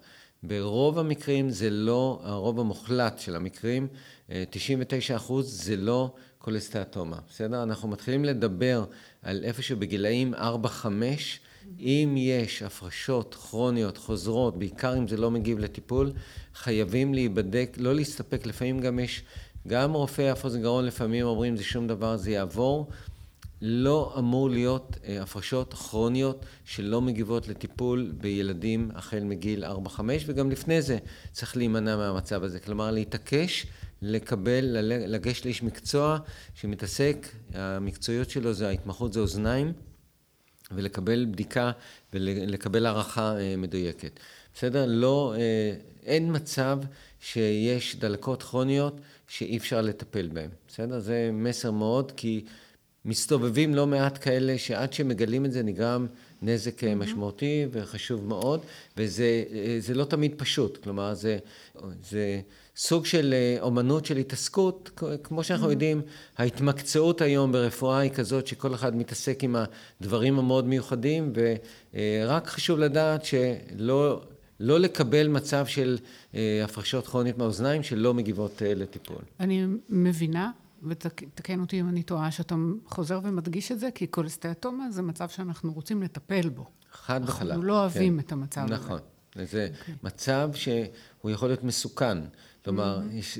ברוב 0.43 0.99
המקרים 0.99 1.49
זה 1.49 1.69
לא, 1.69 2.21
הרוב 2.23 2.59
המוחלט 2.59 3.19
של 3.19 3.35
המקרים, 3.35 3.87
99 4.49 5.13
אה, 5.13 5.17
אחוז, 5.17 5.63
זה 5.65 5.75
לא 5.75 6.13
קולסטטומה, 6.37 7.17
בסדר? 7.29 7.63
אנחנו 7.63 7.89
מתחילים 7.89 8.25
לדבר 8.25 8.85
על 9.23 9.43
איפשהו 9.43 9.77
בגילאים 9.77 10.33
4-5, 10.33 10.37
אם 11.79 12.15
יש 12.17 12.61
הפרשות 12.61 13.35
כרוניות 13.35 13.97
חוזרות, 13.97 14.59
בעיקר 14.59 14.97
אם 14.97 15.07
זה 15.07 15.17
לא 15.17 15.31
מגיב 15.31 15.59
לטיפול, 15.59 16.11
חייבים 16.55 17.13
להיבדק, 17.13 17.77
לא 17.79 17.95
להסתפק, 17.95 18.45
לפעמים 18.45 18.79
גם 18.79 18.99
יש, 18.99 19.23
גם 19.67 19.93
רופאי 19.93 20.31
אף 20.31 20.43
אוזן 20.43 20.61
גרון 20.61 20.85
לפעמים 20.85 21.25
אומרים 21.25 21.57
זה 21.57 21.63
שום 21.63 21.87
דבר, 21.87 22.17
זה 22.17 22.31
יעבור. 22.31 22.87
לא 23.65 24.15
אמור 24.17 24.49
להיות 24.49 24.97
אה, 25.07 25.21
הפרשות 25.21 25.73
כרוניות 25.73 26.45
שלא 26.65 27.01
מגיבות 27.01 27.47
לטיפול 27.47 28.13
בילדים 28.17 28.91
החל 28.95 29.19
מגיל 29.19 29.65
4-5, 29.65 29.99
וגם 30.25 30.51
לפני 30.51 30.81
זה 30.81 30.97
צריך 31.31 31.57
להימנע 31.57 31.97
מהמצב 31.97 32.43
הזה. 32.43 32.59
כלומר, 32.59 32.91
להתעקש 32.91 33.65
לקבל, 34.03 34.65
לגשת 35.07 35.45
לאיש 35.45 35.63
מקצוע 35.63 36.17
שמתעסק, 36.53 37.27
המקצועיות 37.53 38.29
שלו 38.29 38.53
זה, 38.53 38.67
ההתמחות 38.67 39.13
זה 39.13 39.19
אוזניים, 39.19 39.73
ולקבל 40.71 41.25
בדיקה 41.25 41.71
ולקבל 42.13 42.85
הערכה 42.85 43.37
אה, 43.37 43.55
מדויקת. 43.57 44.19
בסדר? 44.55 44.85
לא, 44.87 45.33
אה, 45.37 45.73
אין 46.03 46.35
מצב 46.35 46.79
שיש 47.19 47.95
דלקות 47.95 48.43
כרוניות 48.43 48.99
שאי 49.27 49.57
אפשר 49.57 49.81
לטפל 49.81 50.29
בהן. 50.33 50.49
בסדר? 50.67 50.99
זה 50.99 51.29
מסר 51.33 51.71
מאוד, 51.71 52.11
כי 52.11 52.45
מסתובבים 53.05 53.75
לא 53.75 53.87
מעט 53.87 54.23
כאלה 54.23 54.57
שעד 54.57 54.93
שמגלים 54.93 55.45
את 55.45 55.51
זה 55.51 55.63
נגרם 55.63 56.07
נזק 56.41 56.83
mm-hmm. 56.83 56.95
משמעותי 56.95 57.65
וחשוב 57.71 58.27
מאוד, 58.27 58.61
וזה 58.97 59.93
לא 59.95 60.05
תמיד 60.05 60.33
פשוט. 60.37 60.83
כלומר, 60.83 61.13
זה... 61.13 61.37
זה 62.09 62.41
סוג 62.75 63.05
של 63.05 63.33
אה, 63.33 63.57
אומנות 63.61 64.05
של 64.05 64.17
התעסקות, 64.17 65.01
כמו 65.23 65.43
שאנחנו 65.43 65.67
mm-hmm. 65.67 65.71
יודעים, 65.71 66.01
ההתמקצעות 66.37 67.21
היום 67.21 67.51
ברפואה 67.51 67.99
היא 67.99 68.11
כזאת 68.11 68.47
שכל 68.47 68.73
אחד 68.73 68.95
מתעסק 68.95 69.43
עם 69.43 69.55
הדברים 70.01 70.39
המאוד 70.39 70.67
מיוחדים, 70.67 71.33
ורק 71.93 72.47
חשוב 72.47 72.79
לדעת 72.79 73.25
שלא 73.25 74.21
לא 74.59 74.79
לקבל 74.79 75.27
מצב 75.27 75.65
של 75.65 75.97
אה, 76.35 76.61
הפרשות 76.63 77.07
כרוניות 77.07 77.37
מהאוזניים 77.37 77.83
שלא 77.83 78.13
מגיבות 78.13 78.61
אה, 78.61 78.73
לטיפול. 78.73 79.21
אני 79.39 79.65
מבינה, 79.89 80.51
ותקן 80.83 81.59
אותי 81.59 81.79
אם 81.79 81.89
אני 81.89 82.03
טועה, 82.03 82.31
שאתה 82.31 82.55
חוזר 82.85 83.19
ומדגיש 83.23 83.71
את 83.71 83.79
זה, 83.79 83.89
כי 83.95 84.07
קולסטטומה 84.07 84.91
זה 84.91 85.01
מצב 85.01 85.29
שאנחנו 85.29 85.73
רוצים 85.73 86.03
לטפל 86.03 86.49
בו. 86.49 86.65
חד 86.91 87.21
וחלק. 87.23 87.49
אנחנו 87.49 87.63
לא 87.63 87.79
אוהבים 87.79 88.13
כן. 88.13 88.19
את 88.19 88.31
המצב 88.31 88.61
נכון. 88.61 88.73
הזה. 88.73 88.85
נכון. 88.85 88.99
זה 89.35 89.67
okay. 89.71 89.79
אוקיי. 89.79 89.95
מצב 90.03 90.49
שהוא 90.53 91.31
יכול 91.31 91.49
להיות 91.49 91.63
מסוכן. 91.63 92.17
כלומר, 92.65 92.99
mm-hmm. 92.99 93.39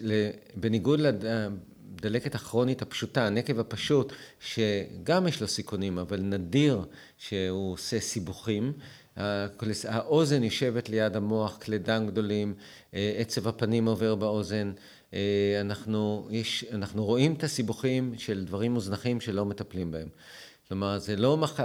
בניגוד 0.56 1.00
לדלקת 1.00 2.36
הכרונית 2.36 2.82
הפשוטה, 2.82 3.28
הנקב 3.28 3.60
הפשוט, 3.60 4.14
שגם 4.40 5.28
יש 5.28 5.42
לו 5.42 5.48
סיכונים, 5.48 5.98
אבל 5.98 6.20
נדיר 6.22 6.86
שהוא 7.18 7.74
עושה 7.74 8.00
סיבוכים, 8.00 8.74
האוזן 9.88 10.44
יושבת 10.44 10.90
ליד 10.90 11.16
המוח, 11.16 11.58
כלי 11.58 11.80
דם 11.80 12.08
גדולים, 12.08 12.54
אה, 12.94 13.14
עצב 13.18 13.48
הפנים 13.48 13.86
עובר 13.86 14.16
באוזן. 14.16 14.72
אה, 15.14 15.58
אנחנו, 15.62 16.28
יש, 16.32 16.66
אנחנו 16.72 17.06
רואים 17.06 17.34
את 17.34 17.44
הסיבוכים 17.44 18.14
של 18.18 18.46
דברים 18.46 18.74
מוזנחים 18.74 19.22
שלא 19.22 19.46
מטפלים 19.46 19.92
בהם. 19.92 20.08
כלומר, 20.68 21.00
זה 21.00 21.16
לא, 21.16 21.38
מח... 21.38 21.60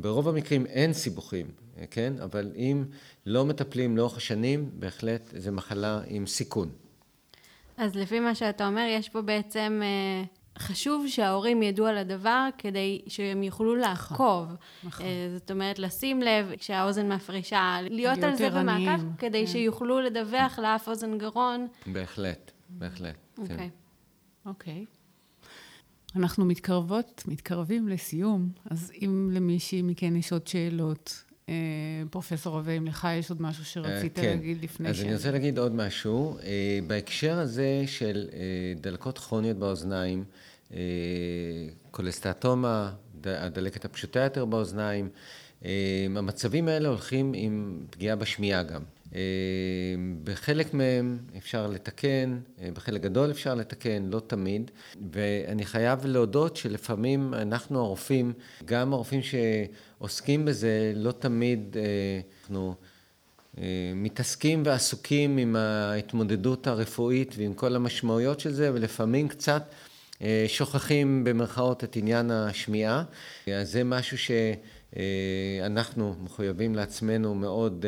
ברוב 0.00 0.28
המקרים 0.28 0.66
אין 0.66 0.92
סיבוכים, 0.92 1.46
כן? 1.90 2.12
אבל 2.22 2.52
אם 2.56 2.84
לא 3.26 3.44
מטפלים 3.44 3.96
לאורך 3.96 4.16
השנים, 4.16 4.70
בהחלט 4.74 5.34
זו 5.38 5.52
מחלה 5.52 6.00
עם 6.06 6.26
סיכון. 6.26 6.70
אז 7.76 7.96
לפי 7.96 8.20
מה 8.20 8.34
שאתה 8.34 8.66
אומר, 8.66 8.86
יש 8.88 9.08
פה 9.08 9.22
בעצם... 9.22 9.80
אה, 9.82 10.24
חשוב 10.58 11.06
שההורים 11.08 11.62
ידעו 11.62 11.86
על 11.86 11.98
הדבר 11.98 12.48
כדי 12.58 13.02
שהם 13.06 13.42
יוכלו 13.42 13.76
לעקוב. 13.76 14.46
נכון. 14.84 15.06
אה, 15.06 15.28
זאת 15.38 15.50
אומרת, 15.50 15.78
לשים 15.78 16.22
לב 16.22 16.46
כשהאוזן 16.58 17.12
מפרישה, 17.12 17.78
להיות 17.90 18.18
על 18.18 18.36
זה 18.36 18.50
במעקב, 18.50 19.02
כדי 19.18 19.46
כן. 19.46 19.52
שיוכלו 19.52 20.00
לדווח 20.00 20.58
לאף 20.58 20.88
אוזן 20.88 21.18
גרון. 21.18 21.66
בהחלט, 21.86 22.52
בהחלט. 22.68 23.16
כן. 23.36 23.42
אוקיי. 23.42 23.56
כן. 23.56 23.68
אוקיי. 24.46 24.84
אנחנו 26.16 26.44
מתקרבות, 26.44 27.22
מתקרבים 27.28 27.88
לסיום, 27.88 28.48
אז 28.70 28.92
אם 29.02 29.30
למישהי 29.32 29.82
מכן 29.82 30.16
יש 30.16 30.32
עוד 30.32 30.46
שאלות, 30.46 31.24
פרופסור 32.10 32.56
רווה, 32.56 32.72
אם 32.76 32.86
לך 32.86 33.08
יש 33.18 33.30
עוד 33.30 33.42
משהו 33.42 33.64
שרצית 33.64 34.16
כן. 34.16 34.22
להגיד 34.22 34.62
לפני 34.62 34.94
ש... 34.94 34.98
אז 34.98 35.04
אני 35.04 35.14
רוצה 35.14 35.30
להגיד 35.30 35.58
עוד 35.58 35.74
משהו. 35.74 36.38
אה, 36.42 36.78
בהקשר 36.86 37.38
הזה 37.38 37.82
של 37.86 38.28
אה, 38.32 38.38
דלקות 38.80 39.18
כרוניות 39.18 39.56
באוזניים, 39.56 40.24
קולסטטומה, 41.90 42.92
הדלקת 43.24 43.84
הפשוטה 43.84 44.20
יותר 44.20 44.44
באוזניים, 44.44 45.08
המצבים 46.16 46.68
האלה 46.68 46.88
הולכים 46.88 47.32
עם 47.34 47.80
פגיעה 47.90 48.16
בשמיעה 48.16 48.62
גם. 48.62 48.82
בחלק 50.24 50.74
מהם 50.74 51.18
אפשר 51.36 51.66
לתקן, 51.66 52.38
בחלק 52.72 53.00
גדול 53.00 53.30
אפשר 53.30 53.54
לתקן, 53.54 54.02
לא 54.10 54.20
תמיד. 54.26 54.70
ואני 55.12 55.64
חייב 55.64 56.06
להודות 56.06 56.56
שלפעמים 56.56 57.34
אנחנו 57.34 57.80
הרופאים, 57.80 58.32
גם 58.64 58.92
הרופאים 58.92 59.20
שעוסקים 59.22 60.44
בזה, 60.44 60.92
לא 60.96 61.12
תמיד 61.12 61.76
אנחנו 62.42 62.74
מתעסקים 63.94 64.62
ועסוקים 64.66 65.38
עם 65.38 65.56
ההתמודדות 65.56 66.66
הרפואית 66.66 67.34
ועם 67.38 67.54
כל 67.54 67.76
המשמעויות 67.76 68.40
של 68.40 68.52
זה, 68.52 68.70
ולפעמים 68.74 69.28
קצת 69.28 69.62
שוכחים 70.48 71.24
במרכאות 71.24 71.84
את 71.84 71.96
עניין 71.96 72.30
השמיעה. 72.30 73.04
אז 73.46 73.72
זה 73.72 73.84
משהו 73.84 74.16
שאנחנו 74.18 76.14
מחויבים 76.24 76.74
לעצמנו 76.74 77.34
מאוד 77.34 77.86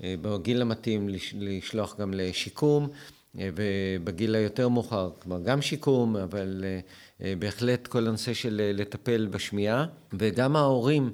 בגיל 0.00 0.62
המתאים 0.62 1.08
לשלוח 1.34 1.96
גם 2.00 2.14
לשיקום, 2.14 2.88
ובגיל 3.34 4.34
היותר 4.34 4.68
מאוחר, 4.68 5.10
כלומר 5.18 5.42
גם 5.42 5.62
שיקום, 5.62 6.16
אבל 6.16 6.64
בהחלט 7.20 7.86
כל 7.86 8.06
הנושא 8.06 8.34
של 8.34 8.70
לטפל 8.74 9.26
בשמיעה, 9.30 9.86
וגם 10.12 10.56
ההורים 10.56 11.10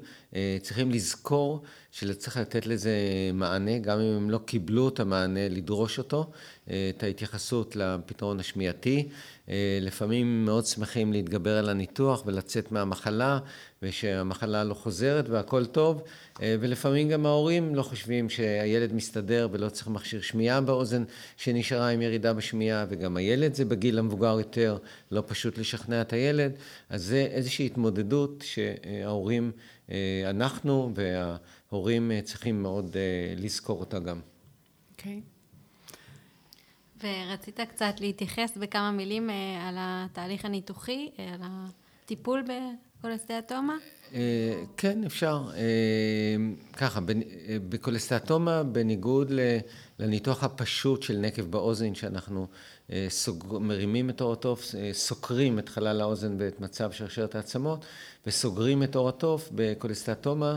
צריכים 0.63 0.91
לזכור 0.91 1.63
שצריך 1.93 2.37
לתת 2.37 2.67
לזה 2.67 2.97
מענה, 3.35 3.79
גם 3.79 4.01
אם 4.01 4.17
הם 4.17 4.31
לא 4.31 4.39
קיבלו 4.39 4.89
את 4.89 5.01
המענה, 5.01 5.49
לדרוש 5.49 5.99
אותו, 5.99 6.31
את 6.65 7.03
ההתייחסות 7.03 7.77
לפתרון 7.77 8.41
השמיעתי. 8.41 9.09
לפעמים 9.81 10.45
מאוד 10.45 10.67
שמחים 10.67 11.13
להתגבר 11.13 11.59
על 11.59 11.69
הניתוח 11.69 12.23
ולצאת 12.27 12.73
מהמחלה, 12.73 13.39
ושהמחלה 13.83 14.65
לא 14.65 14.75
חוזרת 14.75 15.29
והכל 15.29 15.67
טוב, 15.67 16.03
ולפעמים 16.41 17.09
גם 17.09 17.27
ההורים 17.27 17.75
לא 17.75 17.83
חושבים 17.83 18.31
שהילד 18.31 18.93
מסתדר 18.93 19.49
ולא 19.53 19.69
צריך 19.69 19.89
מכשיר 19.89 20.21
שמיעה 20.21 20.61
באוזן 20.61 21.05
שנשארה 21.37 21.89
עם 21.89 22.03
ירידה 22.03 22.33
בשמיעה, 22.33 22.85
וגם 22.89 23.17
הילד 23.17 23.55
זה 23.55 23.65
בגיל 23.65 23.99
המבוגר 23.99 24.39
יותר, 24.39 24.79
לא 25.11 25.23
פשוט 25.27 25.59
לשכנע 25.59 26.01
את 26.01 26.13
הילד, 26.13 26.53
אז 26.89 27.03
זה 27.05 27.29
איזושהי 27.31 27.67
התמודדות 27.67 28.45
שההורים, 28.47 29.53
אנחנו 30.31 30.93
וההורים 30.95 32.13
צריכים 32.25 32.63
מאוד 32.63 32.97
לזכור 33.37 33.81
אותה 33.81 33.99
גם. 33.99 34.21
אוקיי. 34.93 35.21
Okay. 35.21 35.37
ורצית 37.03 37.61
קצת 37.61 37.95
להתייחס 38.01 38.57
בכמה 38.57 38.91
מילים 38.91 39.31
על 39.61 39.75
התהליך 39.79 40.45
הניתוחי, 40.45 41.11
על 41.19 41.41
הטיפול 41.43 42.45
בקולסטיאטומה? 42.99 43.77
כן, 44.77 45.05
אפשר. 45.07 45.43
ככה, 46.73 47.01
בקולסטיאטומה, 47.69 48.63
בניגוד 48.63 49.33
לניתוח 49.99 50.45
הפשוט 50.45 51.03
של 51.03 51.17
נקב 51.17 51.43
באוזן, 51.43 51.95
שאנחנו 51.95 52.47
מרימים 53.61 54.11
את 54.11 54.21
אור 54.21 54.33
התוף, 54.33 54.65
סוקרים 54.93 55.59
את 55.59 55.69
חלל 55.69 56.01
האוזן 56.01 56.37
ואת 56.39 56.61
מצב 56.61 56.93
שרשרת 56.93 57.35
העצמות, 57.35 57.85
וסוגרים 58.27 58.83
את 58.83 58.97
אור 58.97 59.09
התוף, 59.09 59.49
בקולסטיאטומה 59.55 60.57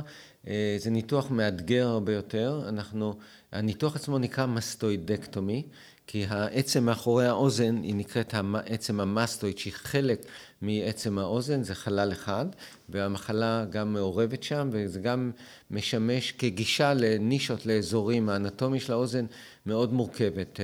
זה 0.78 0.90
ניתוח 0.90 1.32
מאתגר 1.32 1.88
הרבה 1.88 2.14
יותר. 2.14 2.62
אנחנו, 2.68 3.14
הניתוח 3.52 3.96
עצמו 3.96 4.18
נקרא 4.18 4.46
מסטואידקטומי, 4.46 5.64
כי 6.08 6.26
העצם 6.30 6.84
מאחורי 6.86 7.28
האוזן 7.28 7.82
היא 7.84 7.96
נקראת 7.96 8.34
העצם 8.34 9.00
המסטואיד, 9.00 9.58
שהיא 9.58 9.74
חלק 9.74 10.26
מעצם 10.62 11.20
האוזן, 11.20 11.64
זה 11.64 11.76
חלל 11.76 12.12
אחד, 12.12 12.46
והמחלה 12.90 13.66
גם 13.70 13.94
מעורבת 13.94 14.44
שם, 14.44 14.70
וזה 14.72 15.00
גם 15.00 15.32
משמש 15.72 16.32
כגישה 16.32 16.94
לנישות, 16.94 17.66
לאזורים. 17.66 18.30
האנטומיה 18.30 18.82
של 18.82 18.94
האוזן 18.94 19.26
מאוד 19.66 19.94
מורכבת. 19.94 20.60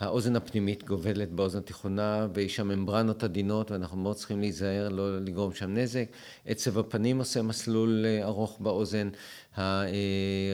האוזן 0.00 0.36
הפנימית 0.36 0.84
גובלת 0.84 1.32
באוזן 1.32 1.58
התיכונה, 1.58 2.26
ויש 2.34 2.56
שם 2.56 2.68
ממברנות 2.68 3.24
עדינות, 3.24 3.70
ואנחנו 3.70 3.96
מאוד 3.96 4.16
צריכים 4.16 4.40
להיזהר, 4.40 4.88
לא 4.88 5.18
לגרום 5.18 5.54
שם 5.54 5.74
נזק. 5.74 6.04
עצב 6.46 6.78
הפנים 6.78 7.18
עושה 7.18 7.42
מסלול 7.42 8.04
ארוך 8.22 8.60
באוזן, 8.60 9.08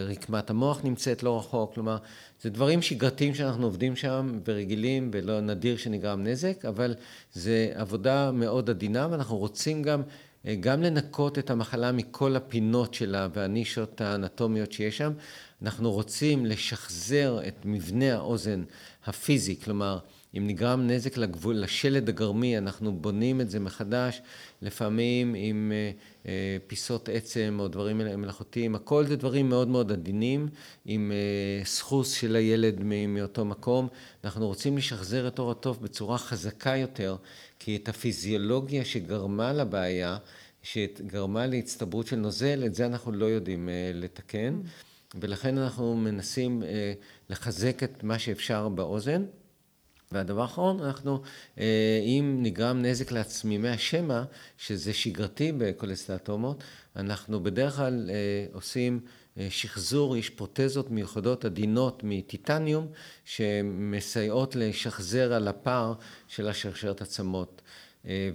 רקמת 0.09 0.51
המוח 0.51 0.81
נמצאת 0.85 1.23
לא 1.23 1.39
רחוק, 1.39 1.75
כלומר, 1.75 1.97
זה 2.43 2.51
דברים 2.51 2.83
שגרתיים 2.83 3.35
שאנחנו 3.35 3.65
עובדים 3.65 3.97
שם 3.97 4.39
ורגילים 4.45 5.11
ולא 5.13 5.41
נדיר 5.41 5.77
שנגרם 5.77 6.23
נזק, 6.23 6.65
אבל 6.65 6.95
זה 7.33 7.73
עבודה 7.75 8.31
מאוד 8.33 8.71
עדינה 8.71 9.09
ואנחנו 9.11 9.37
רוצים 9.37 9.83
גם, 9.83 10.03
גם 10.61 10.83
לנקות 10.83 11.39
את 11.39 11.51
המחלה 11.51 11.93
מכל 11.93 12.37
הפינות 12.37 12.95
שלה 12.95 13.29
והנישות 13.33 14.01
האנטומיות 14.01 14.73
שיש 14.73 14.99
שם. 14.99 15.13
אנחנו 15.63 15.93
רוצים 15.93 16.47
לשחזר 16.47 17.39
את 17.49 17.55
מבנה 17.65 18.15
האוזן 18.15 18.63
הפיזי, 19.07 19.61
כלומר, 19.61 19.99
אם 20.37 20.47
נגרם 20.47 20.87
נזק 20.87 21.17
לגבול, 21.17 21.57
לשלד 21.57 22.09
הגרמי, 22.09 22.59
אנחנו 22.59 22.93
בונים 22.93 23.41
את 23.41 23.51
זה 23.51 23.61
מחדש, 23.61 24.23
לפעמים 24.63 25.35
עם 25.39 25.73
פיסות 26.67 27.09
עצם 27.09 27.57
או 27.61 27.69
דברים 27.69 27.99
מלאכותיים, 27.99 28.75
הכל 28.75 29.07
זה 29.07 29.17
דברים 29.17 29.49
מאוד 29.49 29.69
מאוד 29.69 29.93
עדינים, 29.93 30.49
עם 30.85 31.13
סחוס 31.65 32.13
של 32.13 32.37
הילד 32.37 32.81
מאותו 33.09 33.45
מקום. 33.45 33.89
אנחנו 34.25 34.47
רוצים 34.47 34.77
לשחזר 34.79 35.29
את 35.29 35.39
אור 35.39 35.51
התוף 35.51 35.79
בצורה 35.79 36.19
חזקה 36.19 36.77
יותר, 36.77 37.17
כי 37.59 37.77
את 37.77 37.89
הפיזיולוגיה 37.89 38.85
שגרמה 38.85 39.53
לבעיה, 39.53 40.17
שגרמה 40.63 41.47
להצטברות 41.47 42.07
של 42.07 42.17
נוזל, 42.17 42.63
את 42.67 42.75
זה 42.75 42.87
אנחנו 42.87 43.13
לא 43.13 43.25
יודעים 43.25 43.69
לתקן, 43.95 44.61
ולכן 45.21 45.59
אנחנו 45.59 45.97
מנסים 45.97 46.63
לחזק 47.31 47.83
את 47.83 48.03
מה 48.05 48.19
שאפשר 48.19 48.69
באוזן. 48.69 49.25
והדבר 50.15 50.43
האחרון, 50.43 50.81
אנחנו, 50.81 51.23
אם 52.03 52.39
נגרם 52.43 52.83
נזק 52.83 53.13
לעצמימי 53.13 53.69
השמע, 53.69 54.23
שזה 54.59 54.93
שגרתי 54.93 55.53
בקולסטיאטומות, 55.59 56.65
אנחנו 56.97 57.43
בדרך 57.43 57.77
כלל 57.77 58.11
עושים 58.53 59.01
שחזור, 59.49 60.17
יש 60.17 60.31
פרוטזות 60.31 60.91
מיוחדות 60.91 61.45
עדינות 61.45 62.01
מטיטניום, 62.05 62.87
שמסייעות 63.25 64.57
לשחזר 64.57 65.33
על 65.33 65.49
הפער 65.49 65.95
של 66.29 66.49
השרשרת 66.49 67.03
עצמות. 67.03 67.63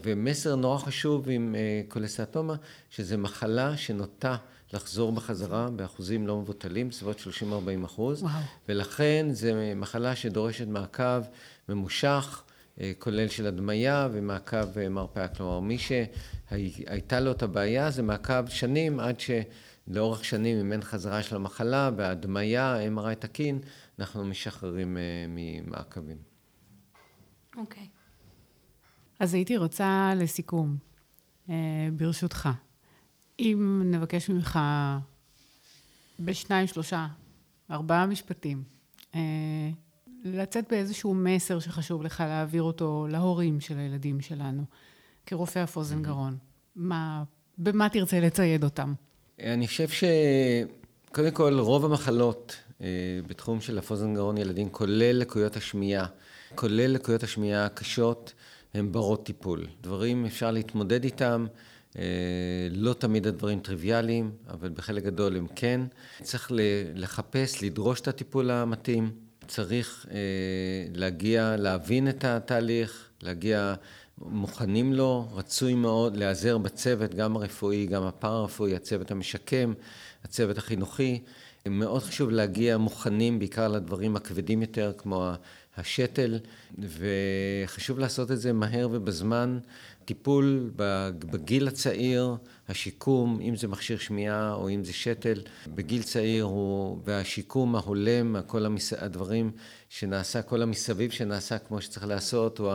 ומסר 0.03 0.55
נורא 0.55 0.77
חשוב 0.77 1.29
עם 1.29 1.55
קולסטיאטומה, 1.87 2.55
שזה 2.89 3.17
מחלה 3.17 3.77
שנוטה 3.77 4.37
לחזור 4.73 5.11
בחזרה 5.11 5.69
באחוזים 5.69 6.27
לא 6.27 6.37
מבוטלים, 6.41 6.89
בסביבות 6.89 7.17
30-40 7.19 7.85
אחוז, 7.85 8.23
וואו. 8.23 8.39
ולכן 8.69 9.27
זו 9.31 9.47
מחלה 9.75 10.15
שדורשת 10.15 10.67
מעקב 10.67 11.21
ממושך, 11.69 12.43
כולל 12.99 13.27
של 13.27 13.47
הדמיה 13.47 14.07
ומעקב 14.11 14.89
מרפאה. 14.89 15.27
כלומר, 15.27 15.59
מי 15.59 15.77
שהייתה 15.77 17.19
לו 17.19 17.31
את 17.31 17.43
הבעיה, 17.43 17.91
זה 17.91 18.03
מעקב 18.03 18.47
שנים 18.47 18.99
עד 18.99 19.15
שלאורך 19.19 20.25
שנים, 20.25 20.59
אם 20.59 20.71
אין 20.71 20.81
חזרה 20.81 21.23
של 21.23 21.35
המחלה 21.35 21.91
והדמיה, 21.97 22.77
MRI 22.95 23.15
תקין, 23.19 23.59
אנחנו 23.99 24.25
משחררים 24.25 24.97
ממעקבים. 25.27 26.17
אוקיי. 27.57 27.83
Okay. 27.83 27.87
אז 29.19 29.33
הייתי 29.33 29.57
רוצה 29.57 30.11
לסיכום, 30.15 30.77
ברשותך. 31.93 32.49
אם 33.39 33.81
נבקש 33.85 34.29
ממך 34.29 34.59
בשניים, 36.19 36.67
שלושה, 36.67 37.07
ארבעה 37.71 38.05
משפטים, 38.05 38.63
לצאת 40.23 40.65
באיזשהו 40.69 41.13
מסר 41.13 41.59
שחשוב 41.59 42.03
לך 42.03 42.23
להעביר 42.27 42.63
אותו 42.63 43.07
להורים 43.09 43.61
של 43.61 43.77
הילדים 43.77 44.21
שלנו, 44.21 44.63
כרופא 45.25 45.63
אף 45.63 45.77
אוזן 45.77 46.03
גרון, 46.03 46.37
מה, 46.75 47.23
במה 47.57 47.89
תרצה 47.89 48.19
לצייד 48.19 48.63
אותם? 48.63 48.93
אני 49.39 49.67
חושב 49.67 49.87
שקודם 49.89 51.31
כל 51.31 51.59
רוב 51.59 51.85
המחלות 51.85 52.55
בתחום 53.27 53.61
של 53.61 53.79
אף 53.79 53.91
אוזן 53.91 54.13
גרון 54.13 54.37
ילדים, 54.37 54.69
כולל 54.69 55.15
לקויות 55.15 55.55
השמיעה, 55.55 56.05
כולל 56.55 56.87
לקויות 56.87 57.23
השמיעה 57.23 57.65
הקשות, 57.65 58.33
הן 58.73 58.91
ברות 58.91 59.25
טיפול. 59.25 59.67
דברים 59.81 60.25
אפשר 60.25 60.51
להתמודד 60.51 61.03
איתם, 61.03 61.45
לא 62.71 62.93
תמיד 62.93 63.27
הדברים 63.27 63.59
טריוויאליים, 63.59 64.31
אבל 64.49 64.69
בחלק 64.69 65.03
גדול 65.03 65.37
הם 65.37 65.47
כן. 65.55 65.81
צריך 66.21 66.51
לחפש, 66.95 67.63
לדרוש 67.63 68.01
את 68.01 68.07
הטיפול 68.07 68.51
המתאים. 68.51 69.11
צריך 69.47 70.05
להגיע, 70.95 71.55
להבין 71.57 72.09
את 72.09 72.23
התהליך, 72.23 73.09
להגיע 73.23 73.73
מוכנים 74.17 74.93
לו, 74.93 75.27
רצוי 75.33 75.75
מאוד 75.75 76.17
להיעזר 76.17 76.57
בצוות, 76.57 77.15
גם 77.15 77.35
הרפואי, 77.35 77.85
גם 77.85 78.03
הפארה-רפואי, 78.03 78.75
הצוות 78.75 79.11
המשקם, 79.11 79.73
הצוות 80.23 80.57
החינוכי. 80.57 81.21
מאוד 81.65 82.01
חשוב 82.03 82.29
להגיע 82.29 82.77
מוכנים 82.77 83.39
בעיקר 83.39 83.67
לדברים 83.67 84.15
הכבדים 84.15 84.61
יותר, 84.61 84.91
כמו 84.97 85.31
השתל, 85.77 86.39
וחשוב 86.79 87.99
לעשות 87.99 88.31
את 88.31 88.39
זה 88.39 88.53
מהר 88.53 88.89
ובזמן. 88.91 89.59
טיפול 90.09 90.71
בגיל 91.31 91.67
הצעיר, 91.67 92.35
השיקום, 92.69 93.39
אם 93.41 93.55
זה 93.55 93.67
מכשיר 93.67 93.97
שמיעה 93.97 94.53
או 94.53 94.69
אם 94.69 94.83
זה 94.83 94.93
שתל, 94.93 95.41
בגיל 95.67 96.03
צעיר 96.03 96.43
הוא, 96.43 96.99
והשיקום 97.03 97.75
ההולם, 97.75 98.35
כל 98.47 98.65
המס... 98.65 98.93
הדברים 98.93 99.51
שנעשה, 99.89 100.41
כל 100.41 100.61
המסביב 100.61 101.11
שנעשה 101.11 101.57
כמו 101.57 101.81
שצריך 101.81 102.07
לעשות, 102.07 102.59
הוא 102.59 102.71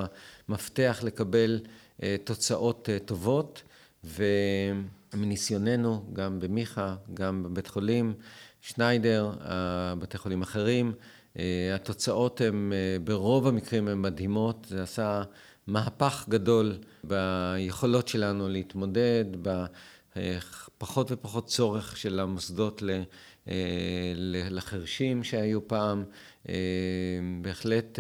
המפתח 0.49 1.01
לקבל 1.03 1.61
uh, 1.65 2.01
תוצאות 2.25 2.89
uh, 2.89 3.05
טובות, 3.05 3.63
ומניסיוננו, 4.05 6.05
גם 6.13 6.41
במיכה, 6.41 6.97
גם 7.15 7.43
בבית 7.43 7.67
חולים, 7.67 8.15
שניידר, 8.61 9.33
בתי 9.99 10.19
חולים 10.19 10.43
אחרים, 10.43 10.93
התוצאות 11.75 12.41
הן, 12.41 12.73
ברוב 13.05 13.47
המקרים 13.47 13.89
הן 13.89 14.03
מדהימות, 14.03 14.67
זה 14.69 14.83
עשה 14.83 15.23
מהפך 15.67 16.25
גדול 16.29 16.79
ביכולות 17.05 18.09
שלנו 18.09 18.49
להתמודד, 18.49 19.25
בפחות 20.17 21.13
ופחות 21.13 21.47
צורך 21.47 21.97
של 21.97 22.21
המוסדות 22.21 22.83
לחרשים 24.51 25.25
שהיו 25.25 25.69
פעם, 25.69 26.05
בהחלט 27.43 27.99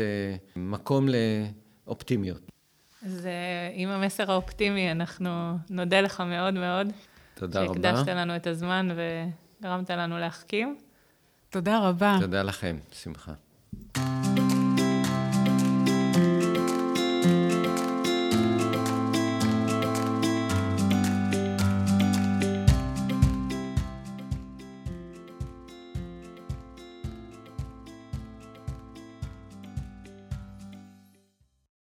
מקום 0.57 1.09
לאופטימיות. 1.87 2.41
אז 3.07 3.29
עם 3.75 3.89
המסר 3.89 4.33
האופטימי, 4.33 4.93
אנחנו 4.93 5.59
נודה 5.71 6.01
לך 6.01 6.21
מאוד 6.21 6.55
מאוד. 6.55 6.87
תודה 7.35 7.63
רבה. 7.63 7.75
שהקדשת 7.75 8.09
לנו 8.09 8.37
את 8.37 8.47
הזמן 8.47 8.89
וגרמת 9.61 9.91
לנו 9.91 10.19
להחכים. 10.19 10.79
תודה 11.51 11.89
רבה. 11.89 12.17
תודה 12.21 12.43
לכם, 12.43 12.77
שמחה. 12.93 13.33